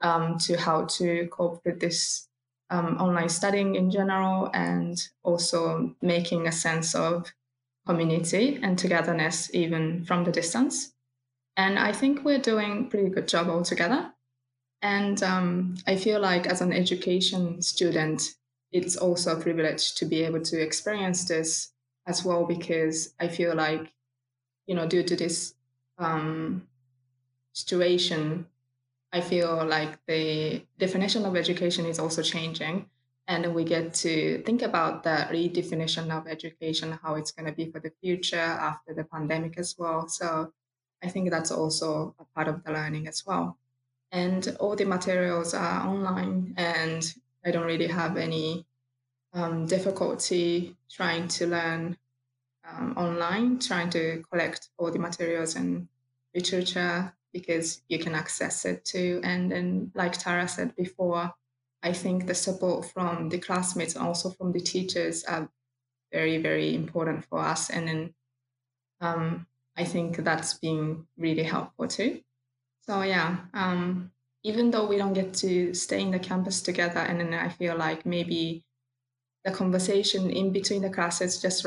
um, 0.00 0.38
to 0.38 0.56
how 0.56 0.84
to 0.84 1.28
cope 1.28 1.62
with 1.64 1.80
this 1.80 2.28
um, 2.70 2.96
online 2.98 3.28
studying 3.28 3.74
in 3.74 3.90
general, 3.90 4.50
and 4.54 5.02
also 5.22 5.94
making 6.02 6.46
a 6.46 6.52
sense 6.52 6.94
of 6.94 7.32
community 7.86 8.60
and 8.62 8.78
togetherness 8.78 9.50
even 9.54 10.04
from 10.04 10.24
the 10.24 10.30
distance. 10.30 10.92
And 11.56 11.78
I 11.78 11.92
think 11.92 12.24
we're 12.24 12.38
doing 12.38 12.88
pretty 12.88 13.10
good 13.10 13.28
job 13.28 13.48
altogether. 13.48 14.12
And 14.82 15.22
um, 15.22 15.76
I 15.86 15.96
feel 15.96 16.20
like 16.20 16.46
as 16.46 16.60
an 16.60 16.72
education 16.72 17.62
student, 17.62 18.34
it's 18.72 18.96
also 18.96 19.36
a 19.36 19.40
privilege 19.40 19.94
to 19.94 20.04
be 20.04 20.24
able 20.24 20.40
to 20.40 20.60
experience 20.60 21.24
this 21.24 21.70
as 22.06 22.24
well 22.24 22.44
because 22.44 23.14
I 23.20 23.28
feel 23.28 23.54
like, 23.54 23.92
you 24.66 24.74
know, 24.74 24.88
due 24.88 25.04
to 25.04 25.14
this 25.14 25.54
um, 25.98 26.66
situation, 27.52 28.46
I 29.12 29.20
feel 29.20 29.64
like 29.64 30.04
the 30.06 30.66
definition 30.78 31.26
of 31.26 31.36
education 31.36 31.86
is 31.86 32.00
also 32.00 32.22
changing. 32.22 32.86
And 33.28 33.54
we 33.54 33.62
get 33.62 33.94
to 33.94 34.42
think 34.42 34.62
about 34.62 35.04
the 35.04 35.28
redefinition 35.30 36.10
of 36.10 36.26
education, 36.26 36.98
how 37.00 37.14
it's 37.14 37.30
going 37.30 37.46
to 37.46 37.52
be 37.52 37.70
for 37.70 37.78
the 37.78 37.92
future 38.02 38.36
after 38.36 38.94
the 38.94 39.04
pandemic 39.04 39.58
as 39.58 39.76
well. 39.78 40.08
So 40.08 40.52
I 41.04 41.08
think 41.08 41.30
that's 41.30 41.52
also 41.52 42.16
a 42.18 42.24
part 42.34 42.48
of 42.48 42.64
the 42.64 42.72
learning 42.72 43.06
as 43.06 43.24
well 43.24 43.58
and 44.12 44.56
all 44.60 44.76
the 44.76 44.84
materials 44.84 45.54
are 45.54 45.88
online 45.88 46.54
and 46.56 47.14
i 47.44 47.50
don't 47.50 47.66
really 47.66 47.88
have 47.88 48.16
any 48.16 48.64
um, 49.34 49.66
difficulty 49.66 50.76
trying 50.90 51.26
to 51.26 51.46
learn 51.46 51.96
um, 52.70 52.94
online 52.96 53.58
trying 53.58 53.90
to 53.90 54.22
collect 54.30 54.68
all 54.78 54.90
the 54.90 54.98
materials 54.98 55.56
and 55.56 55.88
literature 56.34 57.12
because 57.32 57.80
you 57.88 57.98
can 57.98 58.14
access 58.14 58.64
it 58.66 58.84
too. 58.84 59.20
And 59.24 59.50
then 59.50 59.90
like 59.94 60.12
tara 60.12 60.46
said 60.48 60.76
before 60.76 61.32
i 61.82 61.92
think 61.92 62.26
the 62.26 62.34
support 62.34 62.84
from 62.84 63.28
the 63.30 63.38
classmates 63.38 63.96
also 63.96 64.30
from 64.30 64.52
the 64.52 64.60
teachers 64.60 65.24
are 65.24 65.48
very 66.12 66.38
very 66.38 66.74
important 66.74 67.24
for 67.24 67.40
us. 67.40 67.70
And 67.70 67.88
then 67.88 68.14
um, 69.00 69.46
i 69.76 69.84
think 69.84 70.16
that's 70.18 70.54
been 70.54 71.06
really 71.16 71.42
helpful 71.42 71.88
too 71.88 72.20
so 72.82 73.02
yeah, 73.02 73.38
um, 73.54 74.10
even 74.42 74.70
though 74.70 74.86
we 74.86 74.96
don't 74.96 75.12
get 75.12 75.34
to 75.34 75.72
stay 75.74 76.00
in 76.00 76.10
the 76.10 76.18
campus 76.18 76.62
together, 76.62 77.00
and 77.00 77.20
then 77.20 77.32
I 77.34 77.48
feel 77.48 77.76
like 77.76 78.04
maybe 78.04 78.64
the 79.44 79.52
conversation 79.52 80.30
in 80.30 80.52
between 80.52 80.82
the 80.82 80.90
classes 80.90 81.40
just 81.40 81.64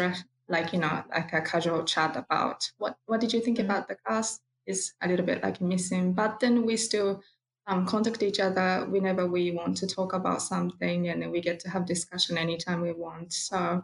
like 0.47 0.71
you 0.71 0.79
know 0.79 1.03
like 1.09 1.33
a 1.33 1.41
casual 1.41 1.83
chat 1.83 2.15
about 2.15 2.71
what 2.77 2.97
what 3.07 3.19
did 3.19 3.33
you 3.33 3.41
think 3.41 3.57
mm-hmm. 3.57 3.69
about 3.69 3.87
the 3.87 3.95
class 3.95 4.39
is 4.65 4.93
a 5.01 5.07
little 5.07 5.25
bit 5.25 5.43
like 5.43 5.61
missing. 5.61 6.13
But 6.13 6.39
then 6.39 6.65
we 6.65 6.77
still 6.77 7.21
um, 7.67 7.85
contact 7.85 8.23
each 8.23 8.39
other 8.39 8.85
whenever 8.89 9.27
we 9.27 9.51
want 9.51 9.77
to 9.77 9.87
talk 9.87 10.13
about 10.13 10.41
something, 10.41 11.07
and 11.09 11.21
then 11.21 11.31
we 11.31 11.41
get 11.41 11.59
to 11.61 11.69
have 11.69 11.85
discussion 11.85 12.37
anytime 12.37 12.81
we 12.81 12.91
want. 12.91 13.33
So 13.33 13.83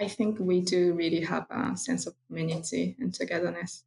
I 0.00 0.08
think 0.08 0.38
we 0.38 0.60
do 0.60 0.94
really 0.94 1.22
have 1.22 1.46
a 1.50 1.76
sense 1.76 2.06
of 2.06 2.14
community 2.26 2.96
and 3.00 3.12
togetherness. 3.12 3.84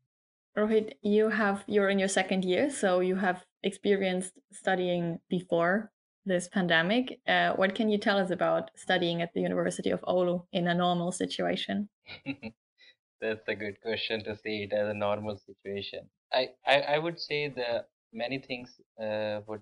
Rohit, 0.58 0.94
you 1.02 1.30
have 1.30 1.64
you're 1.68 1.90
in 1.90 2.00
your 2.00 2.10
second 2.10 2.44
year, 2.44 2.70
so 2.70 3.00
you 3.00 3.16
have 3.16 3.46
experienced 3.64 4.34
studying 4.52 5.20
before 5.30 5.92
this 6.26 6.48
pandemic. 6.50 7.20
Uh, 7.28 7.54
what 7.54 7.74
can 7.74 7.90
you 7.90 7.98
tell 7.98 8.18
us 8.18 8.32
about 8.32 8.72
studying 8.76 9.22
at 9.22 9.34
the 9.34 9.42
University 9.42 9.90
of 9.92 10.02
Oulu 10.02 10.46
in 10.52 10.68
a 10.68 10.74
normal 10.74 11.12
situation? 11.12 11.90
That's 13.22 13.48
a 13.48 13.56
good 13.56 13.80
question 13.82 14.24
to 14.24 14.36
see 14.36 14.64
it 14.64 14.74
as 14.74 14.90
a 14.90 14.94
normal 14.94 15.38
situation. 15.38 16.10
I, 16.34 16.50
I, 16.66 16.82
I 16.82 16.98
would 16.98 17.20
say 17.20 17.50
the 17.50 17.86
many 18.12 18.40
things 18.40 18.80
uh, 19.02 19.42
would 19.48 19.62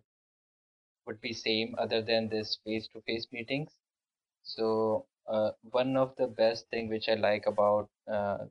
would 1.06 1.22
be 1.22 1.34
same 1.34 1.76
other 1.78 2.02
than 2.02 2.30
this 2.30 2.60
face-to-face 2.66 3.28
meetings. 3.32 3.72
So 4.44 5.06
uh, 5.28 5.52
one 5.62 5.98
of 5.98 6.16
the 6.18 6.28
best 6.28 6.70
thing 6.70 6.90
which 6.90 7.10
I 7.10 7.16
like 7.16 7.46
about 7.48 7.90
uh, 8.12 8.46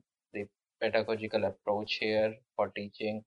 pedagogical 0.81 1.45
approach 1.45 1.95
here 1.95 2.35
for 2.55 2.69
teaching 2.69 3.23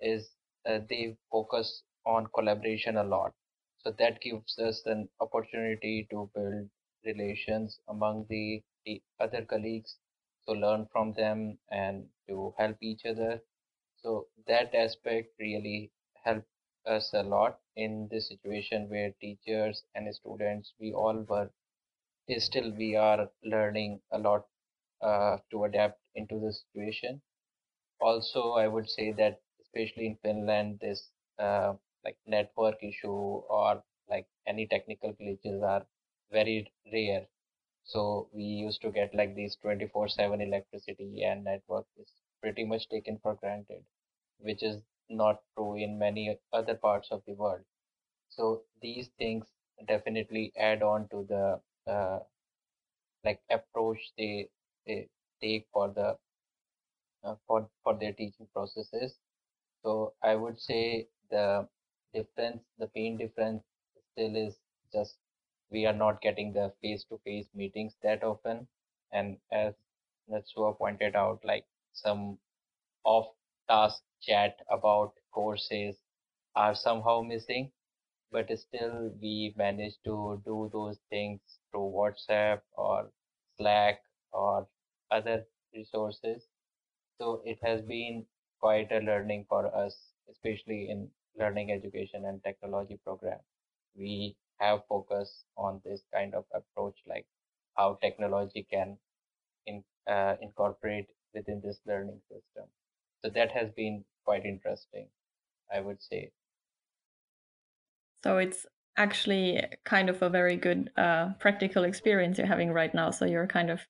is 0.00 0.30
uh, 0.66 0.80
they 0.88 1.16
focus 1.30 1.82
on 2.06 2.26
collaboration 2.34 2.96
a 2.96 3.04
lot. 3.04 3.32
So 3.78 3.92
that 3.98 4.20
gives 4.20 4.58
us 4.58 4.82
an 4.86 5.08
opportunity 5.20 6.06
to 6.10 6.30
build 6.34 6.68
relations 7.04 7.78
among 7.88 8.26
the, 8.28 8.62
the 8.84 9.02
other 9.20 9.44
colleagues, 9.44 9.96
to 10.48 10.54
learn 10.54 10.86
from 10.92 11.12
them 11.14 11.58
and 11.70 12.06
to 12.28 12.54
help 12.58 12.76
each 12.82 13.06
other. 13.06 13.40
So 14.02 14.26
that 14.46 14.74
aspect 14.74 15.34
really 15.38 15.92
helped 16.24 16.48
us 16.86 17.10
a 17.14 17.22
lot 17.22 17.58
in 17.76 18.08
this 18.10 18.28
situation 18.28 18.88
where 18.88 19.12
teachers 19.20 19.82
and 19.94 20.14
students, 20.14 20.72
we 20.80 20.92
all 20.92 21.24
were, 21.28 21.50
still 22.38 22.72
we 22.72 22.96
are 22.96 23.30
learning 23.44 24.00
a 24.12 24.18
lot 24.18 24.46
uh, 25.02 25.38
to 25.50 25.64
adapt 25.64 26.00
into 26.14 26.38
the 26.40 26.52
situation. 26.52 27.20
Also, 28.00 28.52
I 28.54 28.68
would 28.68 28.90
say 28.90 29.12
that 29.12 29.40
especially 29.62 30.06
in 30.06 30.16
Finland, 30.16 30.80
this 30.80 31.10
uh, 31.38 31.74
like 32.04 32.16
network 32.26 32.82
issue 32.82 33.10
or 33.10 33.82
like 34.08 34.26
any 34.46 34.66
technical 34.66 35.12
glitches 35.14 35.62
are 35.62 35.86
very 36.30 36.70
rare. 36.92 37.26
So 37.84 38.28
we 38.32 38.42
used 38.44 38.82
to 38.82 38.90
get 38.90 39.14
like 39.14 39.34
these 39.34 39.56
24/7 39.56 40.40
electricity 40.40 41.24
and 41.24 41.44
network 41.44 41.86
is 41.98 42.12
pretty 42.40 42.64
much 42.64 42.88
taken 42.88 43.18
for 43.18 43.34
granted, 43.34 43.84
which 44.38 44.62
is 44.62 44.82
not 45.08 45.42
true 45.56 45.76
in 45.76 45.98
many 45.98 46.38
other 46.52 46.74
parts 46.74 47.10
of 47.10 47.24
the 47.26 47.34
world. 47.34 47.64
So 48.30 48.64
these 48.80 49.08
things 49.18 49.46
definitely 49.86 50.52
add 50.56 50.82
on 50.82 51.08
to 51.08 51.24
the 51.24 51.60
uh, 51.90 52.20
like 53.24 53.40
approach 53.50 54.12
they 54.18 54.48
they 54.86 55.08
take 55.42 55.66
for 55.72 55.88
the 55.90 56.16
uh, 57.24 57.34
for 57.46 57.68
for 57.82 57.94
their 57.98 58.12
teaching 58.12 58.46
processes. 58.52 59.18
So 59.82 60.14
i 60.22 60.34
would 60.34 60.60
say 60.60 61.08
the 61.30 61.68
difference 62.14 62.62
the 62.78 62.90
main 62.96 63.16
difference 63.18 63.62
still 64.12 64.36
is 64.36 64.56
just 64.92 65.16
we 65.70 65.86
are 65.86 65.98
not 66.02 66.20
getting 66.22 66.52
the 66.52 66.72
face 66.82 67.04
to 67.10 67.18
face 67.24 67.48
meetings 67.54 67.96
that 68.02 68.24
often. 68.24 68.66
And 69.12 69.38
as 69.52 69.74
Natsuha 70.30 70.76
pointed 70.78 71.16
out 71.16 71.44
like 71.44 71.66
some 71.92 72.38
off 73.04 73.28
task 73.68 74.02
chat 74.22 74.56
about 74.70 75.12
courses 75.32 75.96
are 76.56 76.74
somehow 76.74 77.20
missing, 77.22 77.70
but 78.32 78.50
still 78.58 79.10
we 79.20 79.54
manage 79.56 79.94
to 80.04 80.42
do 80.44 80.70
those 80.72 80.98
things 81.10 81.40
through 81.70 81.92
WhatsApp 82.00 82.60
or 82.76 83.10
Slack 83.56 84.02
or 84.32 84.66
other 85.10 85.44
resources. 85.74 86.46
So 87.18 87.42
it 87.44 87.58
has 87.62 87.82
been 87.82 88.24
quite 88.60 88.90
a 88.92 88.98
learning 88.98 89.46
for 89.48 89.74
us, 89.74 89.96
especially 90.30 90.88
in 90.90 91.08
learning 91.38 91.72
education 91.72 92.24
and 92.26 92.42
technology 92.42 92.98
program. 93.04 93.38
We 93.94 94.36
have 94.58 94.80
focus 94.88 95.44
on 95.56 95.80
this 95.84 96.02
kind 96.12 96.34
of 96.34 96.44
approach, 96.54 96.98
like 97.06 97.26
how 97.76 97.98
technology 98.02 98.66
can 98.70 98.98
in, 99.66 99.82
uh, 100.06 100.36
incorporate 100.40 101.06
within 101.34 101.60
this 101.64 101.78
learning 101.86 102.20
system. 102.28 102.68
So 103.22 103.30
that 103.30 103.50
has 103.52 103.70
been 103.70 104.04
quite 104.24 104.44
interesting, 104.44 105.06
I 105.74 105.80
would 105.80 106.02
say. 106.02 106.32
So 108.22 108.38
it's 108.38 108.66
actually 108.96 109.62
kind 109.84 110.10
of 110.10 110.20
a 110.22 110.28
very 110.28 110.56
good 110.56 110.90
uh, 110.96 111.30
practical 111.38 111.84
experience 111.84 112.38
you're 112.38 112.46
having 112.46 112.72
right 112.72 112.94
now. 112.94 113.10
So 113.10 113.24
you're 113.24 113.46
kind 113.46 113.70
of, 113.70 113.80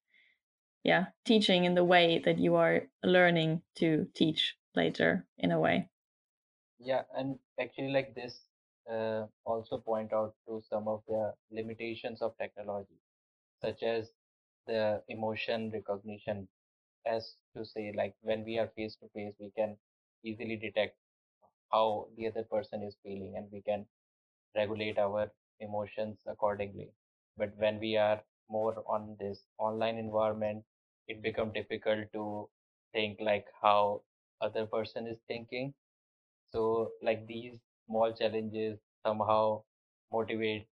yeah, 0.85 1.07
teaching 1.25 1.65
in 1.65 1.75
the 1.75 1.85
way 1.85 2.19
that 2.19 2.39
you 2.39 2.57
are 2.57 2.89
learning 3.03 3.63
to 3.77 4.09
teach 4.15 4.57
later 4.75 5.27
in 5.39 5.53
a 5.53 5.61
way. 5.61 5.89
Yeah, 6.81 7.03
and 7.15 7.39
actually, 7.61 7.93
like 7.93 8.15
this, 8.15 8.41
uh, 8.91 9.27
also 9.45 9.79
point 9.79 10.13
out 10.13 10.35
to 10.47 10.63
some 10.69 10.89
of 10.89 11.03
the 11.07 11.35
limitations 11.51 12.23
of 12.23 12.37
technology, 12.39 12.99
such 13.61 13.83
as 13.83 14.11
the 14.67 15.03
emotion 15.09 15.71
recognition. 15.71 16.49
As 17.07 17.37
to 17.57 17.65
say, 17.65 17.93
like 17.97 18.17
when 18.23 18.45
we 18.45 18.59
are 18.59 18.69
face 18.69 18.97
to 18.97 19.09
face, 19.11 19.35
we 19.41 19.51
can 19.51 19.77
easily 20.25 20.57
detect 20.57 20.97
how 21.73 22.09
the 22.17 22.29
other 22.29 22.45
person 22.45 22.83
is 22.83 22.97
feeling, 23.03 23.35
and 23.37 23.51
we 23.53 23.63
can 23.63 23.87
regulate 24.57 24.99
our 24.99 25.33
emotions 25.61 26.21
accordingly. 26.27 26.91
But 27.37 27.57
when 27.57 27.81
we 27.81 27.97
are 27.97 28.23
more 28.51 28.83
on 28.87 29.17
this 29.21 29.39
online 29.59 29.99
environment, 29.99 30.65
it 31.09 31.23
becomes 31.23 31.55
difficult 31.55 32.13
to 32.15 32.49
think 32.93 33.19
like 33.21 33.47
how 33.63 34.03
other 34.41 34.67
person 34.67 35.07
is 35.07 35.19
thinking. 35.29 35.75
So 36.53 36.93
like 37.03 37.27
these 37.27 37.59
small 37.87 38.13
challenges 38.13 38.79
somehow 39.07 39.63
motivate 40.13 40.67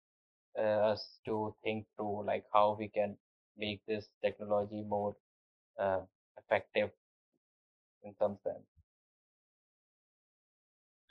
uh, 0.58 0.92
us 0.92 1.18
to 1.26 1.54
think 1.64 1.86
through 1.96 2.24
like 2.26 2.44
how 2.52 2.76
we 2.78 2.88
can 2.88 3.16
make 3.56 3.84
this 3.86 4.08
technology 4.22 4.82
more 4.82 5.16
uh, 5.78 6.00
effective 6.38 6.90
in 8.04 8.14
some 8.18 8.38
sense. 8.44 8.66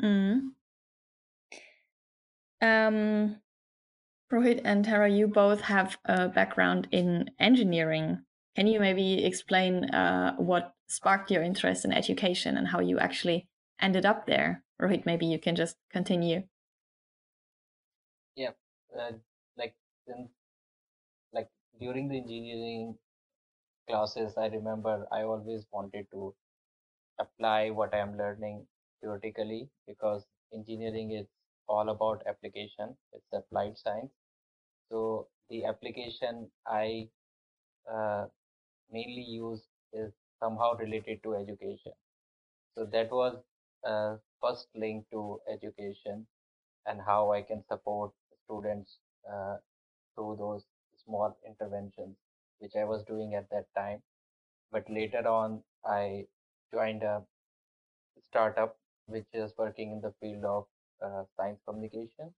Mm. 0.02 0.54
Um, 2.62 3.43
Rohit 4.32 4.62
and 4.64 4.84
Tara, 4.84 5.10
you 5.10 5.28
both 5.28 5.62
have 5.62 5.98
a 6.06 6.28
background 6.28 6.88
in 6.92 7.30
engineering. 7.40 8.24
Can 8.56 8.68
you 8.68 8.80
maybe 8.80 9.26
explain 9.26 9.86
uh, 9.86 10.36
what 10.38 10.74
sparked 10.88 11.32
your 11.32 11.44
interest 11.44 11.86
in 11.86 11.92
education 11.92 12.58
and 12.58 12.68
how 12.68 12.80
you 12.80 13.00
actually 13.00 13.48
ended 13.80 14.06
up 14.06 14.26
there? 14.26 14.64
Rohit, 14.82 15.06
maybe 15.06 15.26
you 15.26 15.40
can 15.40 15.56
just 15.56 15.76
continue. 15.92 16.44
Yeah, 18.36 18.52
uh, 19.00 19.12
like 19.58 19.76
since 20.08 20.30
like 21.32 21.50
during 21.80 22.10
the 22.10 22.18
engineering 22.18 22.96
classes, 23.88 24.34
I 24.38 24.48
remember 24.48 25.06
I 25.12 25.24
always 25.24 25.66
wanted 25.72 26.08
to 26.12 26.34
apply 27.20 27.70
what 27.70 27.94
I 27.94 28.00
am 28.00 28.18
learning 28.18 28.66
theoretically 29.02 29.70
because 29.88 30.26
engineering 30.54 31.12
is 31.12 31.28
all 31.68 31.90
about 31.90 32.24
application. 32.28 32.96
It's 33.14 33.34
applied 33.34 33.78
science. 33.78 34.12
So 34.90 35.28
the 35.50 35.66
application 35.66 36.50
I 36.68 37.10
uh, 37.92 38.26
mainly 38.92 39.24
use 39.24 39.62
is 39.94 40.12
somehow 40.40 40.76
related 40.78 41.24
to 41.24 41.36
education. 41.36 41.94
So 42.76 42.86
that 42.92 43.12
was 43.12 43.38
uh, 43.86 44.18
first 44.42 44.68
link 44.76 45.06
to 45.12 45.40
education 45.52 46.26
and 46.86 47.00
how 47.06 47.32
I 47.32 47.42
can 47.42 47.64
support 47.68 48.12
students 48.46 48.98
uh, 49.32 49.58
through 50.16 50.38
those 50.40 50.64
small 51.06 51.38
interventions, 51.48 52.16
which 52.60 52.74
I 52.76 52.84
was 52.84 53.04
doing 53.06 53.36
at 53.36 53.50
that 53.52 53.66
time. 53.76 54.02
But 54.72 54.90
later 54.90 55.28
on, 55.28 55.64
I 55.86 56.26
joined 56.74 57.04
a 57.04 57.24
startup 58.28 58.78
which 59.06 59.28
is 59.34 59.52
working 59.58 59.92
in 59.92 60.02
the 60.02 60.14
field 60.20 60.44
of 60.46 60.66
uh, 61.04 61.24
science 61.38 61.60
communication. 61.68 62.34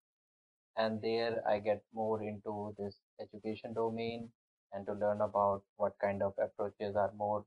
And 0.78 1.02
there 1.02 1.44
I 1.48 1.60
get 1.60 1.84
more 1.94 2.22
into 2.24 2.76
this 2.78 2.96
education 3.22 3.74
domain 3.74 4.30
and 4.74 4.86
to 4.88 4.94
learn 4.94 5.22
about 5.22 5.64
what 5.78 5.94
kind 6.02 6.22
of 6.24 6.34
approaches 6.42 6.96
are 6.96 7.12
more 7.18 7.46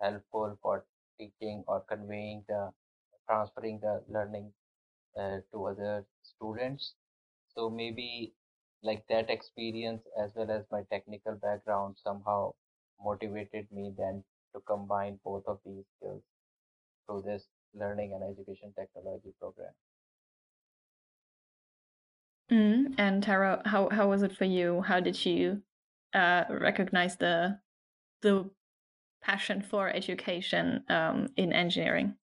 helpful 0.00 0.58
for 0.62 0.84
teaching 1.18 1.64
or 1.66 1.80
conveying 1.88 2.44
the 2.48 2.70
transferring 3.28 3.80
the 3.80 4.02
learning 4.08 4.52
uh, 5.18 5.38
to 5.52 5.66
other 5.66 6.04
students. 6.22 6.94
So 7.54 7.68
maybe 7.70 8.32
like 8.82 9.04
that 9.08 9.30
experience 9.30 10.02
as 10.22 10.30
well 10.36 10.50
as 10.50 10.64
my 10.70 10.82
technical 10.90 11.34
background 11.34 11.96
somehow 12.02 12.54
motivated 13.02 13.66
me 13.72 13.92
then 13.96 14.22
to 14.54 14.60
combine 14.66 15.18
both 15.24 15.44
of 15.46 15.58
these 15.66 15.84
skills 15.96 16.22
through 17.06 17.22
this 17.26 17.44
learning 17.74 18.12
and 18.14 18.22
education 18.22 18.72
technology 18.78 19.32
program. 19.40 19.72
Mm, 22.50 22.94
and 22.98 23.22
Tara, 23.22 23.62
how 23.66 23.88
how 23.90 24.08
was 24.08 24.22
it 24.22 24.36
for 24.36 24.44
you? 24.44 24.80
How 24.82 25.00
did 25.00 25.24
you 25.26 25.62
uh, 26.14 26.44
recognize 26.48 27.16
the 27.16 27.58
the 28.22 28.50
passion 29.22 29.62
for 29.62 29.88
education 29.90 30.84
um, 30.88 31.28
in 31.36 31.52
engineering? 31.52 32.14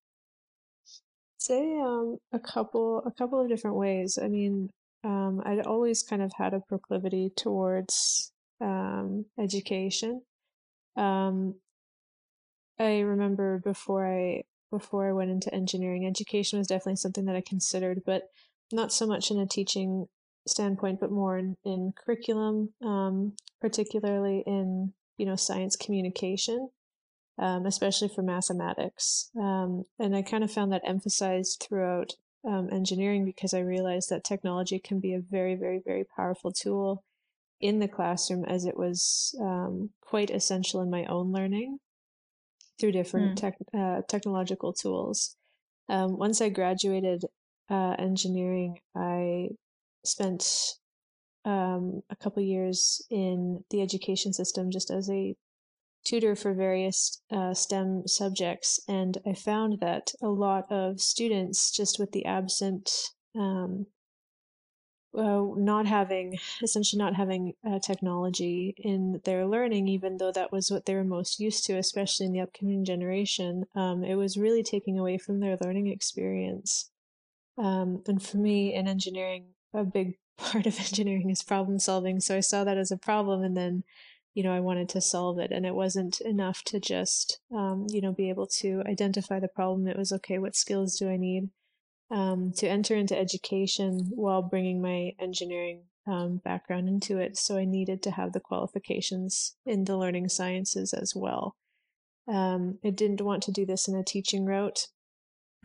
Say 1.38 1.80
um, 1.80 2.18
a 2.32 2.40
couple 2.40 3.04
a 3.06 3.12
couple 3.12 3.40
of 3.40 3.50
different 3.50 3.78
ways. 3.78 4.18
I 4.22 4.28
mean, 4.28 4.72
um, 5.04 5.42
I'd 5.46 5.66
always 5.66 6.02
kind 6.02 6.22
of 6.24 6.32
had 6.38 6.54
a 6.56 6.60
proclivity 6.60 7.32
towards 7.36 8.32
um, 8.62 9.26
education. 9.40 10.24
Um, 10.98 11.56
I 12.80 13.00
remember 13.00 13.60
before 13.64 14.08
I 14.08 14.44
before 14.72 15.08
I 15.08 15.14
went 15.14 15.32
into 15.32 15.54
engineering, 15.54 16.06
education 16.06 16.58
was 16.58 16.68
definitely 16.68 16.96
something 16.98 17.26
that 17.26 17.36
I 17.36 17.42
considered, 17.42 18.02
but 18.06 18.24
not 18.72 18.92
so 18.92 19.06
much 19.06 19.30
in 19.30 19.40
a 19.40 19.46
teaching 19.46 20.08
standpoint, 20.48 21.00
but 21.00 21.12
more 21.12 21.38
in, 21.38 21.58
in 21.64 21.94
curriculum, 21.96 22.74
um, 22.84 23.34
particularly 23.62 24.44
in 24.46 24.94
you 25.18 25.26
know 25.26 25.36
science 25.36 25.76
communication, 25.76 26.70
um, 27.40 27.66
especially 27.66 28.10
for 28.10 28.22
mathematics. 28.22 29.30
Um, 29.40 29.86
and 30.00 30.16
I 30.16 30.22
kind 30.22 30.44
of 30.44 30.52
found 30.52 30.72
that 30.72 30.84
emphasized 30.86 31.66
throughout 31.68 32.14
um, 32.48 32.70
engineering 32.72 33.26
because 33.26 33.54
I 33.54 33.60
realized 33.60 34.10
that 34.10 34.24
technology 34.24 34.80
can 34.80 35.00
be 35.00 35.14
a 35.14 35.20
very, 35.20 35.56
very, 35.56 35.82
very 35.84 36.06
powerful 36.16 36.52
tool 36.52 37.04
in 37.60 37.80
the 37.80 37.88
classroom, 37.88 38.46
as 38.46 38.66
it 38.66 38.78
was 38.78 39.36
um, 39.42 39.90
quite 40.02 40.30
essential 40.30 40.82
in 40.82 40.90
my 40.90 41.06
own 41.06 41.32
learning 41.32 41.80
through 42.80 42.92
different 42.92 43.32
mm. 43.32 43.36
tech, 43.36 43.56
uh, 43.74 44.02
technological 44.08 44.74
tools. 44.74 45.36
Um, 45.88 46.18
once 46.18 46.42
I 46.42 46.50
graduated 46.50 47.24
uh, 47.70 47.96
engineering, 47.98 48.80
I 48.96 49.50
spent 50.08 50.78
um, 51.46 52.02
a 52.10 52.16
couple 52.16 52.42
years 52.42 53.06
in 53.10 53.64
the 53.70 53.82
education 53.82 54.34
system 54.34 54.72
just 54.72 54.90
as 54.90 55.10
a 55.10 55.36
tutor 56.06 56.36
for 56.36 56.54
various 56.54 57.22
uh, 57.32 57.54
STEM 57.54 58.08
subjects, 58.08 58.80
and 58.88 59.18
I 59.26 59.34
found 59.34 59.80
that 59.82 60.12
a 60.22 60.28
lot 60.28 60.72
of 60.72 61.02
students, 61.02 61.72
just 61.72 62.00
with 62.00 62.12
the 62.12 62.26
absent, 62.26 62.92
um, 63.36 63.88
uh, 65.18 65.44
not 65.56 65.86
having, 65.88 66.38
essentially 66.62 67.00
not 67.00 67.16
having 67.16 67.54
uh, 67.68 67.80
technology 67.80 68.76
in 68.78 69.22
their 69.26 69.48
learning, 69.48 69.88
even 69.88 70.18
though 70.18 70.32
that 70.32 70.52
was 70.52 70.70
what 70.70 70.86
they 70.86 70.94
were 70.94 71.04
most 71.04 71.40
used 71.40 71.66
to, 71.66 71.78
especially 71.78 72.28
in 72.28 72.34
the 72.34 72.42
upcoming 72.42 72.86
generation, 72.86 73.64
um, 73.76 74.04
it 74.04 74.16
was 74.16 74.38
really 74.38 74.62
taking 74.62 75.00
away 75.00 75.18
from 75.18 75.40
their 75.40 75.58
learning 75.62 75.88
experience. 75.88 76.92
Um, 77.58 78.04
and 78.08 78.22
for 78.22 78.38
me 78.38 78.76
in 78.76 78.88
engineering, 78.88 79.55
a 79.76 79.84
big 79.84 80.18
part 80.38 80.66
of 80.66 80.80
engineering 80.80 81.30
is 81.30 81.44
problem 81.44 81.80
solving. 81.80 82.20
So 82.20 82.36
I 82.36 82.42
saw 82.42 82.64
that 82.64 82.78
as 82.78 82.92
a 82.92 82.98
problem 82.98 83.42
and 83.44 83.56
then, 83.56 83.84
you 84.34 84.44
know, 84.44 84.52
I 84.52 84.60
wanted 84.60 84.90
to 84.90 85.02
solve 85.02 85.40
it. 85.40 85.52
And 85.52 85.66
it 85.66 85.76
wasn't 85.76 86.20
enough 86.22 86.64
to 86.66 86.80
just, 86.80 87.40
um, 87.56 87.88
you 87.90 88.02
know, 88.02 88.12
be 88.12 88.30
able 88.30 88.48
to 88.60 88.84
identify 88.86 89.40
the 89.40 89.48
problem. 89.48 89.88
It 89.88 89.98
was 89.98 90.12
okay, 90.12 90.40
what 90.40 90.56
skills 90.56 90.98
do 90.98 91.10
I 91.10 91.18
need 91.18 91.50
um, 92.12 92.52
to 92.58 92.68
enter 92.68 92.96
into 92.96 93.18
education 93.18 94.12
while 94.14 94.42
bringing 94.42 94.82
my 94.82 95.12
engineering 95.20 95.84
um, 96.06 96.42
background 96.44 96.90
into 96.90 97.18
it? 97.18 97.38
So 97.38 97.58
I 97.58 97.66
needed 97.66 98.04
to 98.04 98.12
have 98.12 98.34
the 98.34 98.42
qualifications 98.42 99.56
in 99.66 99.86
the 99.86 99.98
learning 99.98 100.30
sciences 100.30 100.94
as 100.94 101.14
well. 101.16 101.56
Um, 102.28 102.80
I 102.84 102.90
didn't 102.90 103.22
want 103.22 103.44
to 103.44 103.52
do 103.52 103.66
this 103.66 103.88
in 103.88 103.96
a 103.96 104.04
teaching 104.04 104.46
route 104.46 104.88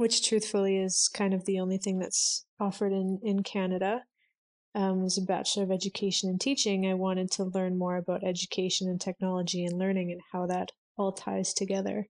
which 0.01 0.27
truthfully 0.27 0.79
is 0.79 1.11
kind 1.13 1.35
of 1.35 1.45
the 1.45 1.61
only 1.61 1.77
thing 1.77 1.99
that's 1.99 2.47
offered 2.59 2.91
in, 2.91 3.21
in 3.23 3.43
Canada. 3.43 4.01
Um, 4.75 5.05
as 5.05 5.19
a 5.19 5.23
Bachelor 5.23 5.65
of 5.65 5.71
Education 5.71 6.31
and 6.31 6.41
Teaching, 6.41 6.87
I 6.87 6.95
wanted 6.95 7.31
to 7.33 7.45
learn 7.45 7.77
more 7.77 7.99
about 7.99 8.25
education 8.25 8.89
and 8.89 8.99
technology 8.99 9.63
and 9.63 9.79
learning 9.79 10.11
and 10.11 10.23
how 10.33 10.47
that 10.47 10.71
all 10.97 11.13
ties 11.13 11.53
together. 11.53 12.07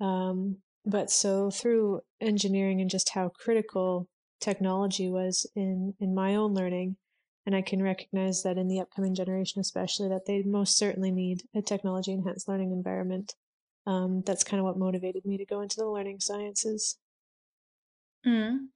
Um, 0.00 0.56
but 0.84 1.08
so 1.08 1.52
through 1.52 2.00
engineering 2.20 2.80
and 2.80 2.90
just 2.90 3.10
how 3.10 3.28
critical 3.28 4.08
technology 4.40 5.08
was 5.08 5.48
in, 5.54 5.94
in 6.00 6.16
my 6.16 6.34
own 6.34 6.52
learning, 6.52 6.96
and 7.46 7.54
I 7.54 7.62
can 7.62 7.80
recognize 7.80 8.42
that 8.42 8.58
in 8.58 8.66
the 8.66 8.80
upcoming 8.80 9.14
generation, 9.14 9.60
especially, 9.60 10.08
that 10.08 10.26
they 10.26 10.42
most 10.42 10.76
certainly 10.76 11.12
need 11.12 11.42
a 11.54 11.62
technology 11.62 12.10
enhanced 12.12 12.48
learning 12.48 12.72
environment. 12.72 13.34
Um, 13.86 14.24
that's 14.26 14.42
kind 14.42 14.58
of 14.58 14.64
what 14.64 14.78
motivated 14.78 15.24
me 15.24 15.38
to 15.38 15.46
go 15.46 15.60
into 15.60 15.76
the 15.76 15.86
learning 15.86 16.18
sciences. 16.18 16.98
Mm. 18.26 18.68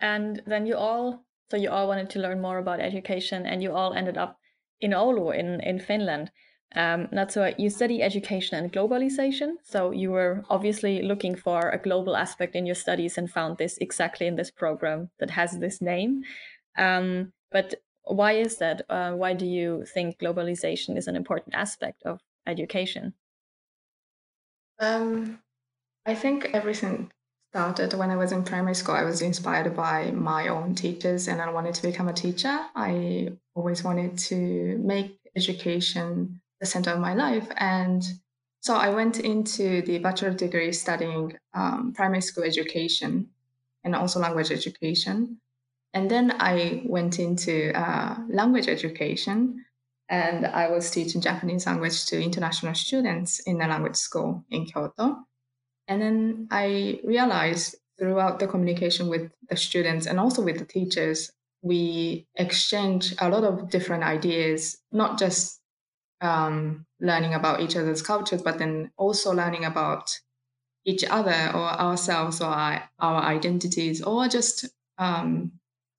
And 0.00 0.42
then 0.46 0.66
you 0.66 0.76
all, 0.76 1.24
so 1.50 1.56
you 1.56 1.70
all 1.70 1.88
wanted 1.88 2.10
to 2.10 2.20
learn 2.20 2.40
more 2.40 2.58
about 2.58 2.80
education, 2.80 3.46
and 3.46 3.62
you 3.62 3.72
all 3.72 3.92
ended 3.94 4.16
up 4.16 4.38
in 4.80 4.92
Oulu 4.92 5.34
in 5.34 5.60
in 5.60 5.78
Finland. 5.78 6.30
Um, 6.74 7.08
why 7.12 7.54
you 7.58 7.68
study 7.68 8.02
education 8.02 8.58
and 8.58 8.72
globalization. 8.72 9.56
So 9.62 9.90
you 9.90 10.10
were 10.10 10.42
obviously 10.48 11.02
looking 11.02 11.36
for 11.36 11.68
a 11.68 11.78
global 11.78 12.16
aspect 12.16 12.54
in 12.54 12.64
your 12.64 12.74
studies 12.74 13.18
and 13.18 13.30
found 13.30 13.58
this 13.58 13.76
exactly 13.78 14.26
in 14.26 14.36
this 14.36 14.50
program 14.50 15.10
that 15.18 15.30
has 15.30 15.58
this 15.58 15.82
name. 15.82 16.22
Um, 16.78 17.32
but 17.50 17.74
why 18.04 18.32
is 18.32 18.56
that? 18.58 18.82
Uh, 18.88 19.12
why 19.12 19.34
do 19.34 19.46
you 19.46 19.84
think 19.94 20.18
globalization 20.18 20.96
is 20.96 21.08
an 21.08 21.16
important 21.16 21.54
aspect 21.54 22.02
of 22.04 22.20
education? 22.46 23.12
Um, 24.78 25.40
I 26.06 26.14
think 26.14 26.50
everything 26.54 27.12
started 27.52 27.92
when 27.92 28.10
I 28.10 28.16
was 28.16 28.32
in 28.32 28.44
primary 28.44 28.74
school. 28.74 28.94
I 28.94 29.04
was 29.04 29.20
inspired 29.20 29.76
by 29.76 30.10
my 30.10 30.48
own 30.48 30.74
teachers 30.74 31.28
and 31.28 31.38
I 31.38 31.50
wanted 31.50 31.74
to 31.74 31.82
become 31.82 32.08
a 32.08 32.12
teacher. 32.14 32.58
I 32.74 33.28
always 33.54 33.84
wanted 33.84 34.16
to 34.30 34.78
make 34.82 35.18
education 35.36 36.40
the 36.60 36.66
center 36.66 36.92
of 36.92 36.98
my 36.98 37.12
life. 37.12 37.46
And 37.58 38.02
so 38.60 38.74
I 38.74 38.88
went 38.88 39.20
into 39.20 39.82
the 39.82 39.98
bachelor 39.98 40.32
degree 40.32 40.72
studying 40.72 41.36
um, 41.52 41.92
primary 41.94 42.22
school 42.22 42.44
education 42.44 43.28
and 43.84 43.94
also 43.94 44.18
language 44.18 44.50
education. 44.50 45.38
And 45.92 46.10
then 46.10 46.34
I 46.38 46.84
went 46.86 47.18
into 47.18 47.78
uh, 47.78 48.16
language 48.30 48.68
education 48.68 49.62
and 50.08 50.46
I 50.46 50.70
was 50.70 50.90
teaching 50.90 51.20
Japanese 51.20 51.66
language 51.66 52.06
to 52.06 52.18
international 52.18 52.74
students 52.74 53.40
in 53.40 53.60
a 53.60 53.68
language 53.68 53.96
school 53.96 54.42
in 54.48 54.64
Kyoto. 54.64 55.26
And 55.92 56.00
then 56.00 56.48
I 56.50 57.00
realized 57.04 57.76
throughout 57.98 58.38
the 58.38 58.46
communication 58.46 59.08
with 59.08 59.30
the 59.50 59.56
students 59.58 60.06
and 60.06 60.18
also 60.18 60.40
with 60.40 60.58
the 60.58 60.64
teachers, 60.64 61.30
we 61.60 62.26
exchange 62.34 63.14
a 63.20 63.28
lot 63.28 63.44
of 63.44 63.68
different 63.68 64.02
ideas, 64.02 64.78
not 64.90 65.18
just 65.18 65.60
um, 66.22 66.86
learning 66.98 67.34
about 67.34 67.60
each 67.60 67.76
other's 67.76 68.00
cultures, 68.00 68.40
but 68.40 68.58
then 68.58 68.90
also 68.96 69.34
learning 69.34 69.66
about 69.66 70.18
each 70.86 71.04
other 71.04 71.50
or 71.52 71.68
ourselves 71.68 72.40
or 72.40 72.46
our, 72.46 72.88
our 72.98 73.22
identities 73.24 74.02
or 74.02 74.28
just 74.28 74.64
um, 74.96 75.52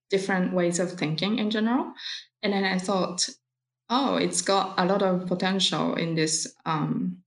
different 0.09 0.53
ways 0.53 0.79
of 0.79 0.93
thinking 0.93 1.37
in 1.37 1.51
general. 1.51 1.93
And 2.41 2.51
then 2.51 2.65
I 2.65 2.79
thought, 2.79 3.29
oh, 3.91 4.15
it's 4.15 4.41
got 4.41 4.73
a 4.79 4.85
lot 4.85 5.03
of 5.03 5.27
potential 5.27 5.93
in 5.93 6.15
this 6.15 6.51
um, 6.65 7.19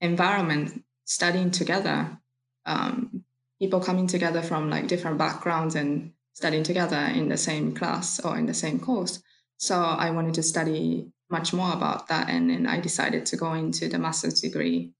environment, 0.00 0.84
studying 1.04 1.50
together, 1.50 2.18
um, 2.66 3.24
people 3.58 3.80
coming 3.80 4.06
together 4.06 4.42
from 4.42 4.70
like 4.70 4.88
different 4.88 5.18
backgrounds 5.18 5.74
and 5.74 6.12
studying 6.32 6.62
together 6.62 6.96
in 6.96 7.28
the 7.28 7.36
same 7.36 7.74
class 7.74 8.20
or 8.20 8.38
in 8.38 8.46
the 8.46 8.54
same 8.54 8.80
course. 8.80 9.22
So 9.56 9.76
I 9.76 10.10
wanted 10.10 10.34
to 10.34 10.42
study 10.42 11.12
much 11.30 11.52
more 11.52 11.72
about 11.72 12.08
that. 12.08 12.28
And 12.28 12.50
then 12.50 12.66
I 12.66 12.80
decided 12.80 13.26
to 13.26 13.36
go 13.36 13.52
into 13.54 13.88
the 13.88 13.98
master's 13.98 14.40
degree 14.40 14.92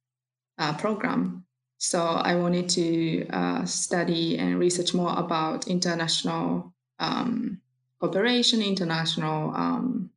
uh, 0.58 0.74
program. 0.74 1.44
So 1.78 2.00
I 2.00 2.36
wanted 2.36 2.68
to 2.70 3.26
uh, 3.28 3.64
study 3.64 4.38
and 4.38 4.58
research 4.58 4.94
more 4.94 5.18
about 5.18 5.66
international 5.66 6.72
um, 6.98 7.60
cooperation, 8.00 8.62
international 8.62 9.54
um, 9.54 10.10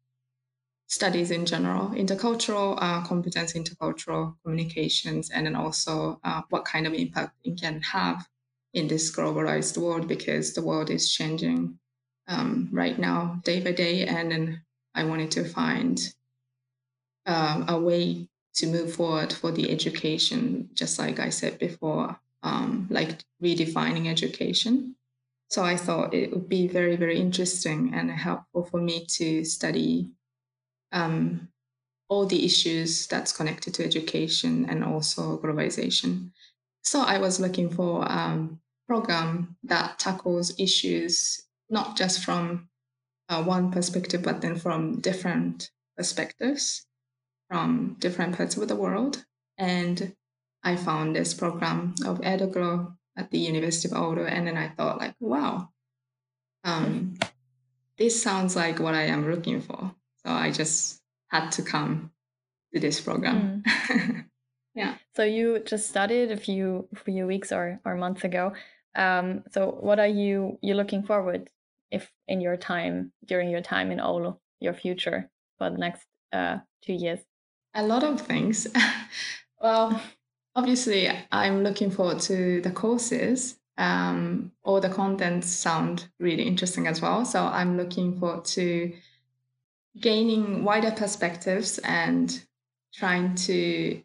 studies 0.87 1.31
in 1.31 1.45
general, 1.45 1.89
intercultural 1.89 2.77
uh, 2.79 3.01
competence, 3.05 3.53
intercultural 3.53 4.35
communications, 4.43 5.29
and 5.29 5.45
then 5.45 5.55
also 5.55 6.19
uh, 6.23 6.41
what 6.49 6.65
kind 6.65 6.85
of 6.85 6.93
impact 6.93 7.35
it 7.43 7.59
can 7.59 7.81
have 7.81 8.27
in 8.73 8.87
this 8.87 9.15
globalized 9.15 9.77
world 9.77 10.07
because 10.07 10.53
the 10.53 10.61
world 10.61 10.89
is 10.89 11.11
changing 11.11 11.79
um, 12.27 12.69
right 12.71 12.99
now, 12.99 13.39
day 13.43 13.61
by 13.61 13.71
day. 13.71 14.05
And 14.05 14.31
then 14.31 14.61
I 14.93 15.05
wanted 15.05 15.31
to 15.31 15.45
find 15.45 15.99
um, 17.25 17.65
a 17.67 17.79
way 17.79 18.27
to 18.55 18.67
move 18.67 18.93
forward 18.93 19.33
for 19.33 19.51
the 19.51 19.71
education, 19.71 20.69
just 20.73 20.99
like 20.99 21.19
I 21.19 21.29
said 21.29 21.57
before, 21.57 22.19
um, 22.43 22.87
like 22.89 23.19
redefining 23.41 24.07
education. 24.07 24.95
So 25.49 25.63
I 25.63 25.77
thought 25.77 26.13
it 26.13 26.31
would 26.31 26.49
be 26.49 26.67
very, 26.67 26.95
very 26.95 27.19
interesting 27.19 27.93
and 27.93 28.11
helpful 28.11 28.65
for 28.65 28.79
me 28.79 29.05
to 29.17 29.43
study 29.43 30.11
um, 30.91 31.49
all 32.09 32.25
the 32.25 32.45
issues 32.45 33.07
that's 33.07 33.31
connected 33.31 33.73
to 33.75 33.83
education 33.83 34.65
and 34.69 34.83
also 34.83 35.37
globalization. 35.39 36.31
So 36.83 37.01
I 37.01 37.17
was 37.17 37.39
looking 37.39 37.69
for 37.69 38.03
a 38.03 38.09
um, 38.09 38.59
program 38.87 39.57
that 39.63 39.97
tackles 39.97 40.53
issues 40.59 41.41
not 41.69 41.97
just 41.97 42.23
from 42.23 42.69
uh, 43.29 43.43
one 43.43 43.71
perspective, 43.71 44.21
but 44.21 44.41
then 44.41 44.55
from 44.55 44.99
different 45.01 45.71
perspectives 45.97 46.85
from 47.49 47.95
different 47.99 48.35
parts 48.35 48.57
of 48.57 48.67
the 48.67 48.75
world. 48.75 49.25
And 49.57 50.15
I 50.63 50.75
found 50.75 51.15
this 51.15 51.33
program 51.33 51.95
of 52.05 52.19
EduGlow 52.21 52.95
at 53.17 53.31
the 53.31 53.37
University 53.37 53.87
of 53.87 53.97
Oulu, 53.97 54.29
and 54.29 54.47
then 54.47 54.57
I 54.57 54.69
thought, 54.69 54.97
like, 54.97 55.15
wow, 55.19 55.69
um, 56.63 57.17
this 57.97 58.21
sounds 58.21 58.55
like 58.55 58.79
what 58.79 58.95
I 58.95 59.03
am 59.03 59.29
looking 59.29 59.61
for. 59.61 59.93
So 60.25 60.31
I 60.31 60.51
just 60.51 61.01
had 61.27 61.51
to 61.51 61.61
come 61.61 62.11
to 62.73 62.79
this 62.79 62.99
program. 62.99 63.63
Mm. 63.63 64.25
yeah. 64.75 64.95
So 65.15 65.23
you 65.23 65.59
just 65.59 65.89
studied 65.89 66.31
a 66.31 66.37
few 66.37 66.87
few 67.05 67.27
weeks 67.27 67.51
or 67.51 67.79
or 67.85 67.95
months 67.95 68.23
ago. 68.23 68.53
Um, 68.95 69.43
so 69.51 69.77
what 69.79 69.99
are 69.99 70.07
you 70.07 70.57
you 70.61 70.73
looking 70.73 71.03
forward 71.03 71.49
if 71.91 72.11
in 72.27 72.41
your 72.41 72.57
time 72.57 73.11
during 73.25 73.49
your 73.49 73.61
time 73.61 73.91
in 73.91 73.99
Oulu, 73.99 74.37
your 74.59 74.73
future 74.73 75.29
for 75.57 75.69
the 75.69 75.77
next 75.77 76.05
uh, 76.33 76.57
two 76.83 76.93
years? 76.93 77.19
A 77.75 77.83
lot 77.83 78.03
of 78.03 78.21
things. 78.21 78.67
well, 79.61 80.01
obviously, 80.55 81.09
I'm 81.31 81.63
looking 81.63 81.91
forward 81.91 82.19
to 82.21 82.61
the 82.61 82.71
courses. 82.71 83.59
Um, 83.77 84.53
all 84.63 84.79
the 84.79 84.89
contents 84.89 85.49
sound 85.49 86.07
really 86.19 86.43
interesting 86.43 86.87
as 86.87 87.01
well. 87.01 87.25
So 87.25 87.45
I'm 87.45 87.75
looking 87.75 88.17
forward 88.17 88.45
to 88.45 88.93
gaining 89.99 90.63
wider 90.63 90.91
perspectives 90.91 91.79
and 91.79 92.41
trying 92.93 93.35
to 93.35 94.01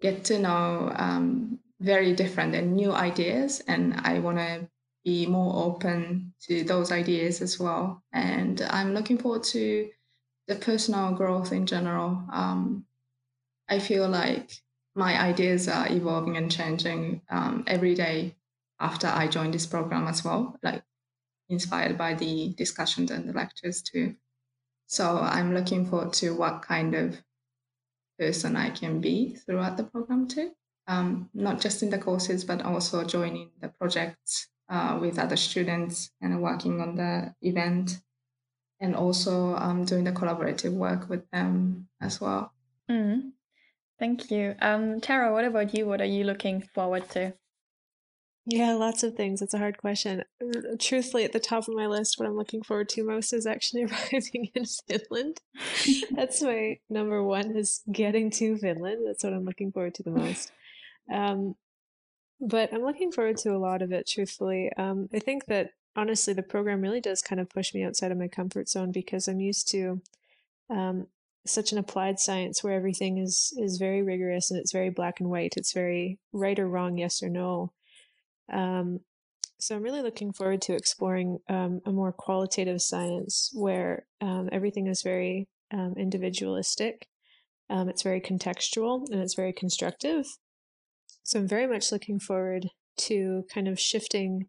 get 0.00 0.24
to 0.24 0.38
know 0.38 0.92
um, 0.94 1.58
very 1.80 2.14
different 2.14 2.54
and 2.54 2.74
new 2.74 2.92
ideas. 2.92 3.60
And 3.66 3.94
I 3.94 4.18
want 4.18 4.38
to 4.38 4.68
be 5.04 5.26
more 5.26 5.64
open 5.64 6.34
to 6.42 6.64
those 6.64 6.92
ideas 6.92 7.40
as 7.40 7.58
well. 7.58 8.02
And 8.12 8.60
I'm 8.62 8.94
looking 8.94 9.18
forward 9.18 9.44
to 9.44 9.90
the 10.48 10.56
personal 10.56 11.12
growth 11.12 11.52
in 11.52 11.66
general. 11.66 12.22
Um, 12.32 12.86
I 13.68 13.78
feel 13.78 14.08
like 14.08 14.50
my 14.94 15.20
ideas 15.20 15.68
are 15.68 15.90
evolving 15.90 16.36
and 16.36 16.50
changing 16.50 17.22
um, 17.30 17.64
every 17.66 17.94
day 17.94 18.36
after 18.80 19.06
I 19.06 19.28
joined 19.28 19.54
this 19.54 19.66
program 19.66 20.06
as 20.08 20.24
well, 20.24 20.58
like 20.62 20.82
inspired 21.48 21.96
by 21.96 22.14
the 22.14 22.54
discussions 22.56 23.10
and 23.10 23.28
the 23.28 23.32
lectures 23.32 23.82
too. 23.82 24.16
So 24.88 25.18
I'm 25.18 25.54
looking 25.54 25.84
forward 25.86 26.14
to 26.14 26.34
what 26.34 26.62
kind 26.62 26.94
of 26.94 27.22
person 28.18 28.56
I 28.56 28.70
can 28.70 29.00
be 29.00 29.36
throughout 29.36 29.76
the 29.76 29.84
program 29.84 30.26
too. 30.26 30.52
Um, 30.86 31.28
not 31.34 31.60
just 31.60 31.82
in 31.82 31.90
the 31.90 31.98
courses, 31.98 32.44
but 32.44 32.62
also 32.62 33.04
joining 33.04 33.50
the 33.60 33.68
projects 33.68 34.48
uh, 34.70 34.98
with 34.98 35.18
other 35.18 35.36
students 35.36 36.10
and 36.22 36.42
working 36.42 36.80
on 36.80 36.96
the 36.96 37.34
event 37.42 38.00
and 38.80 38.96
also 38.96 39.54
um, 39.56 39.84
doing 39.84 40.04
the 40.04 40.12
collaborative 40.12 40.72
work 40.72 41.10
with 41.10 41.28
them 41.30 41.88
as 42.00 42.20
well. 42.20 42.52
Mm. 42.90 43.32
Thank 43.98 44.30
you. 44.30 44.54
Um, 44.60 45.00
Tara, 45.02 45.32
what 45.32 45.44
about 45.44 45.74
you? 45.74 45.84
What 45.86 46.00
are 46.00 46.06
you 46.06 46.24
looking 46.24 46.62
forward 46.62 47.08
to? 47.10 47.34
Yeah, 48.50 48.72
lots 48.76 49.02
of 49.02 49.14
things. 49.14 49.42
It's 49.42 49.52
a 49.52 49.58
hard 49.58 49.76
question. 49.76 50.24
Truthfully, 50.78 51.24
at 51.24 51.32
the 51.32 51.38
top 51.38 51.68
of 51.68 51.74
my 51.74 51.86
list, 51.86 52.18
what 52.18 52.26
I'm 52.26 52.36
looking 52.36 52.62
forward 52.62 52.88
to 52.90 53.04
most 53.04 53.34
is 53.34 53.46
actually 53.46 53.82
arriving 54.12 54.50
in 54.54 54.64
Finland. 54.64 55.36
That's 56.12 56.40
my 56.40 56.78
number 56.88 57.22
one 57.22 57.54
is 57.54 57.82
getting 57.92 58.30
to 58.30 58.56
Finland. 58.56 59.06
That's 59.06 59.22
what 59.22 59.34
I'm 59.34 59.44
looking 59.44 59.70
forward 59.70 59.94
to 59.96 60.02
the 60.02 60.12
most. 60.12 60.50
Um, 61.12 61.56
but 62.40 62.72
I'm 62.72 62.84
looking 62.84 63.12
forward 63.12 63.36
to 63.38 63.50
a 63.50 63.58
lot 63.58 63.82
of 63.82 63.92
it, 63.92 64.08
truthfully. 64.08 64.70
Um, 64.78 65.10
I 65.12 65.18
think 65.18 65.44
that 65.46 65.72
honestly, 65.94 66.32
the 66.32 66.42
program 66.42 66.80
really 66.80 67.02
does 67.02 67.20
kind 67.20 67.42
of 67.42 67.50
push 67.50 67.74
me 67.74 67.84
outside 67.84 68.12
of 68.12 68.18
my 68.18 68.28
comfort 68.28 68.70
zone 68.70 68.92
because 68.92 69.28
I'm 69.28 69.40
used 69.40 69.68
to 69.72 70.00
um, 70.70 71.06
such 71.46 71.72
an 71.72 71.76
applied 71.76 72.18
science 72.18 72.64
where 72.64 72.72
everything 72.72 73.18
is 73.18 73.52
is 73.58 73.76
very 73.76 74.00
rigorous 74.00 74.50
and 74.50 74.58
it's 74.58 74.72
very 74.72 74.88
black 74.88 75.20
and 75.20 75.28
white. 75.28 75.52
It's 75.58 75.74
very 75.74 76.18
right 76.32 76.58
or 76.58 76.66
wrong, 76.66 76.96
yes 76.96 77.22
or 77.22 77.28
no. 77.28 77.72
Um, 78.52 79.00
so 79.60 79.74
I'm 79.74 79.82
really 79.82 80.02
looking 80.02 80.32
forward 80.32 80.62
to 80.62 80.74
exploring 80.74 81.38
um, 81.48 81.80
a 81.84 81.90
more 81.90 82.12
qualitative 82.12 82.80
science 82.80 83.50
where 83.52 84.06
um, 84.20 84.48
everything 84.52 84.86
is 84.86 85.02
very 85.02 85.48
um, 85.72 85.94
individualistic. 85.96 87.08
Um, 87.68 87.88
it's 87.88 88.02
very 88.02 88.20
contextual 88.20 89.10
and 89.10 89.20
it's 89.20 89.34
very 89.34 89.52
constructive. 89.52 90.26
So 91.24 91.40
I'm 91.40 91.48
very 91.48 91.66
much 91.66 91.92
looking 91.92 92.20
forward 92.20 92.68
to 92.98 93.44
kind 93.52 93.68
of 93.68 93.78
shifting 93.78 94.46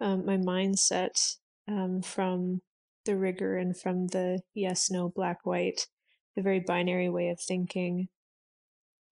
um, 0.00 0.26
my 0.26 0.36
mindset 0.36 1.36
from 2.04 2.60
the 3.04 3.16
rigor 3.16 3.56
and 3.56 3.76
from 3.76 4.08
the 4.08 4.40
yes, 4.54 4.90
no, 4.90 5.08
black, 5.08 5.44
white, 5.44 5.86
the 6.36 6.42
very 6.42 6.60
binary 6.60 7.08
way 7.08 7.28
of 7.28 7.40
thinking. 7.40 8.08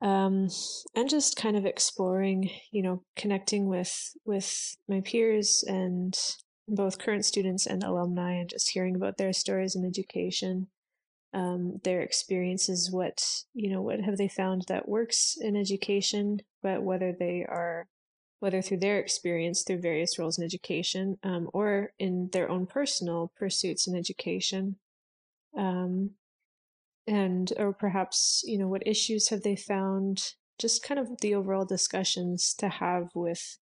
Um, 0.00 0.48
and 0.94 1.10
just 1.10 1.36
kind 1.36 1.56
of 1.56 1.66
exploring, 1.66 2.50
you 2.70 2.82
know, 2.82 3.02
connecting 3.16 3.66
with 3.66 4.14
with 4.24 4.76
my 4.88 5.00
peers 5.00 5.64
and 5.66 6.16
both 6.68 6.98
current 6.98 7.24
students 7.24 7.66
and 7.66 7.82
alumni, 7.82 8.34
and 8.34 8.48
just 8.48 8.70
hearing 8.70 8.94
about 8.94 9.16
their 9.16 9.32
stories 9.32 9.74
in 9.74 9.84
education, 9.84 10.68
um, 11.34 11.80
their 11.82 12.00
experiences, 12.00 12.90
what 12.92 13.24
you 13.54 13.70
know, 13.70 13.82
what 13.82 14.00
have 14.00 14.18
they 14.18 14.28
found 14.28 14.66
that 14.68 14.88
works 14.88 15.36
in 15.40 15.56
education, 15.56 16.38
but 16.62 16.82
whether 16.82 17.12
they 17.12 17.44
are 17.48 17.88
whether 18.40 18.62
through 18.62 18.78
their 18.78 19.00
experience 19.00 19.62
through 19.62 19.80
various 19.80 20.18
roles 20.18 20.38
in 20.38 20.44
education 20.44 21.18
um, 21.24 21.48
or 21.52 21.92
in 21.98 22.28
their 22.32 22.48
own 22.48 22.66
personal 22.66 23.32
pursuits 23.36 23.88
in 23.88 23.96
education 23.96 24.76
um, 25.56 26.10
and 27.08 27.52
or 27.56 27.72
perhaps 27.72 28.42
you 28.46 28.58
know 28.58 28.68
what 28.68 28.86
issues 28.86 29.30
have 29.30 29.42
they 29.42 29.56
found 29.56 30.34
just 30.58 30.82
kind 30.82 31.00
of 31.00 31.08
the 31.20 31.34
overall 31.34 31.64
discussions 31.64 32.54
to 32.54 32.68
have 32.68 33.08
with 33.14 33.58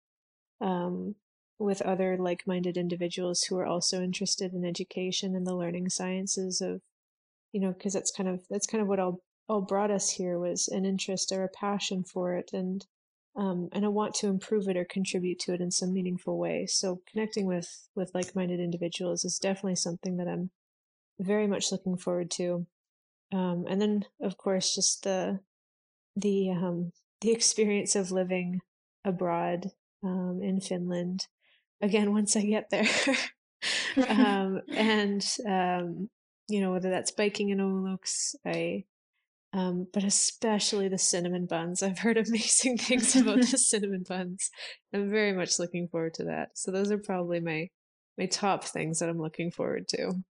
um, 0.60 1.16
with 1.58 1.82
other 1.82 2.16
like-minded 2.18 2.76
individuals 2.76 3.42
who 3.42 3.58
are 3.58 3.66
also 3.66 4.02
interested 4.02 4.52
in 4.52 4.64
education 4.64 5.34
and 5.34 5.46
the 5.46 5.56
learning 5.56 5.88
sciences 5.88 6.60
of 6.60 6.80
you 7.52 7.60
know 7.60 7.72
because 7.72 7.92
that's 7.92 8.12
kind 8.12 8.28
of 8.28 8.40
that's 8.48 8.66
kind 8.66 8.80
of 8.80 8.88
what 8.88 9.00
all 9.00 9.20
all 9.48 9.60
brought 9.60 9.90
us 9.90 10.10
here 10.10 10.38
was 10.38 10.68
an 10.68 10.84
interest 10.84 11.32
or 11.32 11.42
a 11.42 11.48
passion 11.48 12.04
for 12.04 12.34
it 12.34 12.50
and 12.52 12.86
um, 13.34 13.70
and 13.72 13.84
I 13.84 13.88
want 13.88 14.14
to 14.16 14.26
improve 14.26 14.68
it 14.68 14.76
or 14.76 14.84
contribute 14.84 15.38
to 15.40 15.54
it 15.54 15.60
in 15.62 15.70
some 15.70 15.94
meaningful 15.94 16.38
way. 16.38 16.66
So 16.66 17.00
connecting 17.10 17.46
with 17.46 17.88
with 17.94 18.14
like-minded 18.14 18.60
individuals 18.60 19.24
is 19.24 19.38
definitely 19.38 19.76
something 19.76 20.18
that 20.18 20.28
I'm 20.28 20.50
very 21.18 21.46
much 21.46 21.72
looking 21.72 21.96
forward 21.96 22.30
to. 22.32 22.66
Um, 23.32 23.64
and 23.68 23.80
then, 23.80 24.04
of 24.20 24.36
course, 24.36 24.74
just 24.74 25.04
the 25.04 25.40
the 26.16 26.50
um, 26.50 26.92
the 27.20 27.32
experience 27.32 27.96
of 27.96 28.10
living 28.10 28.60
abroad 29.04 29.70
um, 30.02 30.40
in 30.42 30.60
Finland. 30.60 31.26
Again, 31.80 32.12
once 32.12 32.36
I 32.36 32.42
get 32.42 32.70
there, 32.70 32.88
um, 34.08 34.60
and 34.74 35.24
um, 35.46 36.10
you 36.48 36.60
know 36.60 36.72
whether 36.72 36.90
that's 36.90 37.10
biking 37.10 37.50
in 37.50 37.58
Ouluks, 37.58 38.34
I 38.44 38.84
um, 39.54 39.86
but 39.92 40.04
especially 40.04 40.88
the 40.88 40.98
cinnamon 40.98 41.46
buns. 41.46 41.82
I've 41.82 41.98
heard 41.98 42.16
amazing 42.16 42.78
things 42.78 43.14
about 43.16 43.40
the 43.40 43.58
cinnamon 43.58 44.04
buns. 44.08 44.50
I'm 44.94 45.10
very 45.10 45.32
much 45.32 45.58
looking 45.58 45.88
forward 45.88 46.14
to 46.14 46.24
that. 46.24 46.50
So 46.54 46.70
those 46.70 46.90
are 46.90 46.98
probably 46.98 47.40
my 47.40 47.68
my 48.18 48.26
top 48.26 48.64
things 48.64 48.98
that 48.98 49.08
I'm 49.08 49.20
looking 49.20 49.50
forward 49.50 49.88
to. 49.88 50.22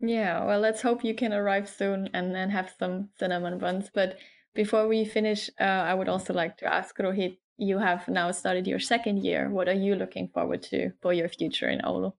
Yeah, 0.00 0.44
well, 0.44 0.60
let's 0.60 0.82
hope 0.82 1.04
you 1.04 1.14
can 1.14 1.32
arrive 1.32 1.68
soon 1.68 2.10
and 2.12 2.34
then 2.34 2.50
have 2.50 2.74
some 2.78 3.08
cinnamon 3.18 3.58
buns. 3.58 3.90
But 3.92 4.18
before 4.54 4.88
we 4.88 5.04
finish, 5.04 5.48
uh, 5.60 5.64
I 5.64 5.94
would 5.94 6.08
also 6.08 6.34
like 6.34 6.58
to 6.58 6.72
ask 6.72 6.96
Rohit. 6.98 7.38
You 7.58 7.78
have 7.78 8.06
now 8.08 8.30
started 8.32 8.66
your 8.66 8.78
second 8.78 9.24
year. 9.24 9.48
What 9.48 9.68
are 9.68 9.72
you 9.72 9.94
looking 9.94 10.28
forward 10.28 10.62
to 10.64 10.90
for 11.00 11.14
your 11.14 11.28
future 11.28 11.70
in 11.70 11.80
Oulu? 11.80 12.12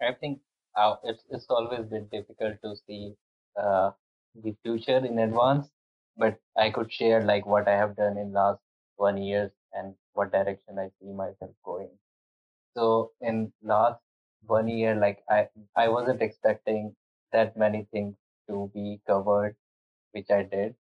I 0.00 0.12
think 0.14 0.40
uh, 0.74 0.96
it's 1.04 1.24
it's 1.30 1.46
always 1.50 1.84
been 1.86 2.08
difficult 2.10 2.56
to 2.64 2.74
see 2.86 3.14
uh, 3.60 3.90
the 4.34 4.56
future 4.62 5.04
in 5.04 5.18
advance 5.18 5.68
but 6.18 6.38
I 6.56 6.70
could 6.70 6.92
share 6.92 7.22
like 7.22 7.46
what 7.46 7.68
I 7.68 7.76
have 7.76 7.96
done 7.96 8.18
in 8.18 8.32
last 8.32 8.60
one 8.96 9.16
years 9.16 9.52
and 9.72 9.94
what 10.14 10.32
direction 10.32 10.78
I 10.78 10.88
see 11.00 11.12
myself 11.12 11.52
going. 11.64 11.90
So 12.76 13.12
in 13.20 13.52
last 13.62 14.00
one 14.46 14.68
year, 14.68 14.96
like 14.96 15.20
I, 15.30 15.48
I 15.76 15.88
wasn't 15.88 16.20
expecting 16.22 16.94
that 17.32 17.56
many 17.56 17.84
things 17.92 18.16
to 18.48 18.70
be 18.74 19.00
covered, 19.06 19.56
which 20.12 20.30
I 20.30 20.42
did. 20.44 20.76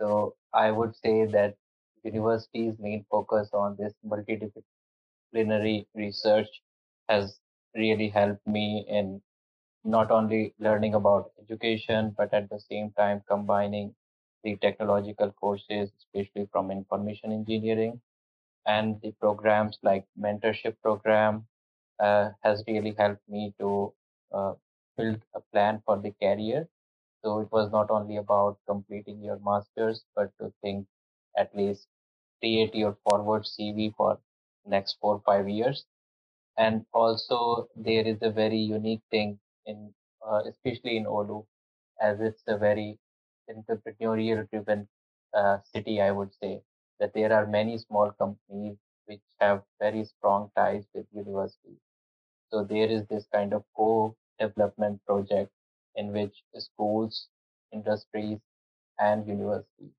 So 0.00 0.36
I 0.52 0.70
would 0.70 0.96
say 0.96 1.26
that 1.26 1.56
university's 2.04 2.78
main 2.78 3.04
focus 3.10 3.50
on 3.52 3.76
this 3.78 3.94
multidisciplinary 5.34 5.86
research 5.94 6.48
has 7.08 7.38
really 7.74 8.08
helped 8.08 8.46
me 8.46 8.84
in 8.88 9.22
not 9.84 10.10
only 10.10 10.54
learning 10.58 10.94
about 10.94 11.32
education, 11.40 12.14
but 12.16 12.32
at 12.34 12.48
the 12.50 12.60
same 12.60 12.90
time 12.92 13.22
combining 13.28 13.94
the 14.44 14.56
technological 14.56 15.32
courses, 15.32 15.90
especially 15.98 16.46
from 16.52 16.70
information 16.70 17.32
engineering, 17.32 18.00
and 18.66 19.00
the 19.02 19.12
programs 19.20 19.78
like 19.82 20.04
mentorship 20.18 20.76
program 20.82 21.46
uh, 22.00 22.30
has 22.42 22.62
really 22.68 22.94
helped 22.98 23.26
me 23.28 23.54
to 23.58 23.92
uh, 24.32 24.54
build 24.96 25.22
a 25.34 25.40
plan 25.52 25.82
for 25.86 25.98
the 25.98 26.12
career. 26.22 26.68
So 27.22 27.40
it 27.40 27.50
was 27.52 27.70
not 27.72 27.90
only 27.90 28.16
about 28.16 28.58
completing 28.66 29.22
your 29.22 29.38
masters, 29.40 30.04
but 30.14 30.32
to 30.40 30.52
think 30.62 30.86
at 31.36 31.54
least 31.56 31.88
create 32.40 32.74
your 32.74 32.96
forward 33.04 33.46
CV 33.46 33.90
for 33.96 34.20
next 34.66 34.98
four 35.00 35.20
five 35.26 35.48
years. 35.48 35.84
And 36.58 36.84
also 36.92 37.68
there 37.76 38.06
is 38.06 38.18
a 38.22 38.30
very 38.30 38.58
unique 38.58 39.02
thing 39.10 39.40
in, 39.64 39.94
uh, 40.26 40.42
especially 40.46 40.96
in 40.98 41.04
Oulu, 41.06 41.46
as 42.00 42.20
it's 42.20 42.42
a 42.46 42.58
very 42.58 42.98
entrepreneurial 43.50 44.48
driven 44.50 44.88
uh, 45.34 45.60
city, 45.62 46.00
I 46.00 46.10
would 46.12 46.34
say 46.34 46.62
that 47.00 47.14
there 47.14 47.32
are 47.32 47.46
many 47.46 47.78
small 47.78 48.12
companies 48.12 48.76
which 49.06 49.22
have 49.40 49.64
very 49.80 50.04
strong 50.04 50.50
ties 50.56 50.86
with 50.94 51.06
universities. 51.12 51.80
So 52.50 52.64
there 52.64 52.88
is 52.90 53.06
this 53.06 53.26
kind 53.32 53.54
of 53.54 53.64
co-development 54.38 55.00
project 55.06 55.50
in 55.94 56.12
which 56.12 56.34
schools, 56.58 57.28
industries, 57.72 58.38
and 58.98 59.26
universities, 59.26 59.92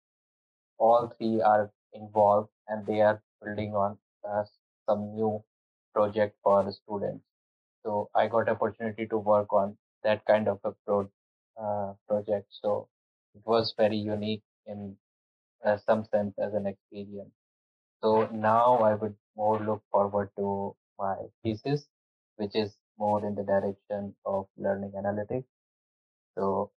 all 0.78 1.14
three 1.18 1.42
are 1.42 1.72
involved 1.94 2.50
and 2.68 2.86
they 2.86 3.02
are 3.02 3.22
building 3.44 3.74
on 3.76 3.98
uh, 4.28 4.44
some 4.90 5.14
new 5.14 5.44
project 5.94 6.36
for 6.44 6.72
students. 6.72 7.24
So 7.84 8.10
I 8.16 8.28
got 8.28 8.50
opportunity 8.50 9.08
to 9.08 9.18
work 9.18 9.54
on 9.54 9.78
that 10.04 10.26
kind 10.26 10.48
of 10.48 10.60
a 10.64 10.72
pro, 10.86 11.10
uh, 11.62 11.94
project. 12.08 12.48
So 12.62 12.88
it 13.36 13.42
was 13.46 13.74
very 13.78 13.98
unique 13.98 14.44
in 14.66 14.96
uh, 15.66 15.78
some 15.86 16.06
sense 16.12 16.34
as 16.40 16.54
an 16.54 16.68
experience. 16.68 17.32
So 18.04 18.28
now 18.32 18.78
I 18.78 18.94
would 18.96 19.16
more 19.36 19.60
look 19.60 19.84
forward 19.92 20.30
to 20.38 20.76
my 21.00 21.16
thesis, 21.44 21.86
which 22.38 22.56
is 22.56 22.76
more 22.98 23.26
in 23.26 23.36
the 23.36 23.44
direction 23.44 24.16
of 24.26 24.48
learning 24.58 24.94
analytics. 24.96 25.46
So 26.38 26.72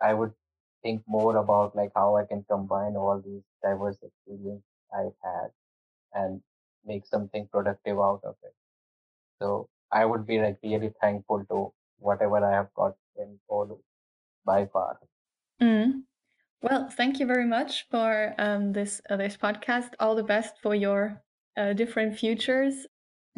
I 0.00 0.14
would 0.14 0.32
think 0.82 1.02
more 1.06 1.36
about 1.36 1.76
like 1.76 1.92
how 1.94 2.16
I 2.16 2.24
can 2.24 2.44
combine 2.48 2.96
all 2.96 3.20
these 3.24 3.42
diverse 3.62 3.98
experience 4.02 4.62
I've 4.94 5.16
had 5.22 5.50
and 6.14 6.40
make 6.84 7.06
something 7.06 7.48
productive 7.52 7.98
out 7.98 8.20
of 8.24 8.36
it. 8.44 8.54
So 9.40 9.68
I 9.92 10.04
would 10.04 10.26
be 10.26 10.38
like 10.40 10.58
really 10.62 10.92
thankful 11.00 11.44
to 11.50 11.72
whatever 11.98 12.44
I 12.44 12.52
have 12.52 12.72
got 12.74 12.96
in 13.16 13.38
Oulu 13.50 13.78
by 14.44 14.66
far. 14.66 14.98
Mm. 15.60 16.02
Well, 16.62 16.88
thank 16.88 17.20
you 17.20 17.26
very 17.26 17.46
much 17.46 17.86
for 17.90 18.34
um, 18.38 18.72
this 18.72 19.00
uh, 19.10 19.16
this 19.16 19.36
podcast. 19.36 19.90
All 20.00 20.14
the 20.14 20.22
best 20.22 20.54
for 20.62 20.74
your 20.74 21.22
uh, 21.56 21.72
different 21.74 22.18
futures. 22.18 22.86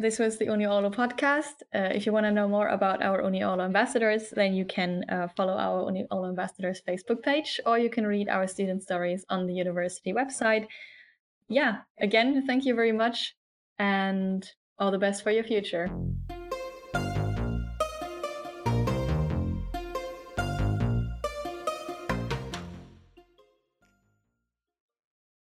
This 0.01 0.17
was 0.17 0.37
the 0.37 0.45
Uni 0.45 0.63
Oulu 0.63 0.95
podcast. 0.95 1.61
Uh, 1.75 1.91
if 1.93 2.05
you 2.05 2.13
want 2.13 2.25
to 2.25 2.31
know 2.31 2.47
more 2.47 2.69
about 2.69 3.01
our 3.01 3.21
Uni 3.21 3.41
Oulu 3.41 3.65
ambassadors, 3.65 4.29
then 4.29 4.53
you 4.53 4.63
can 4.63 5.03
uh, 5.09 5.27
follow 5.35 5.57
our 5.57 5.87
Uni 5.87 6.07
Oulu 6.09 6.29
ambassadors 6.29 6.81
Facebook 6.87 7.21
page, 7.21 7.59
or 7.65 7.77
you 7.77 7.89
can 7.89 8.07
read 8.07 8.29
our 8.29 8.47
student 8.47 8.81
stories 8.81 9.25
on 9.29 9.45
the 9.45 9.53
university 9.53 10.13
website. 10.13 10.67
Yeah, 11.49 11.79
again, 11.99 12.47
thank 12.47 12.63
you 12.63 12.75
very 12.75 12.93
much, 12.93 13.35
and 13.77 14.49
all 14.77 14.89
the 14.89 14.97
best 14.97 15.21
for 15.21 15.31
your 15.31 15.43
future. 15.43 15.89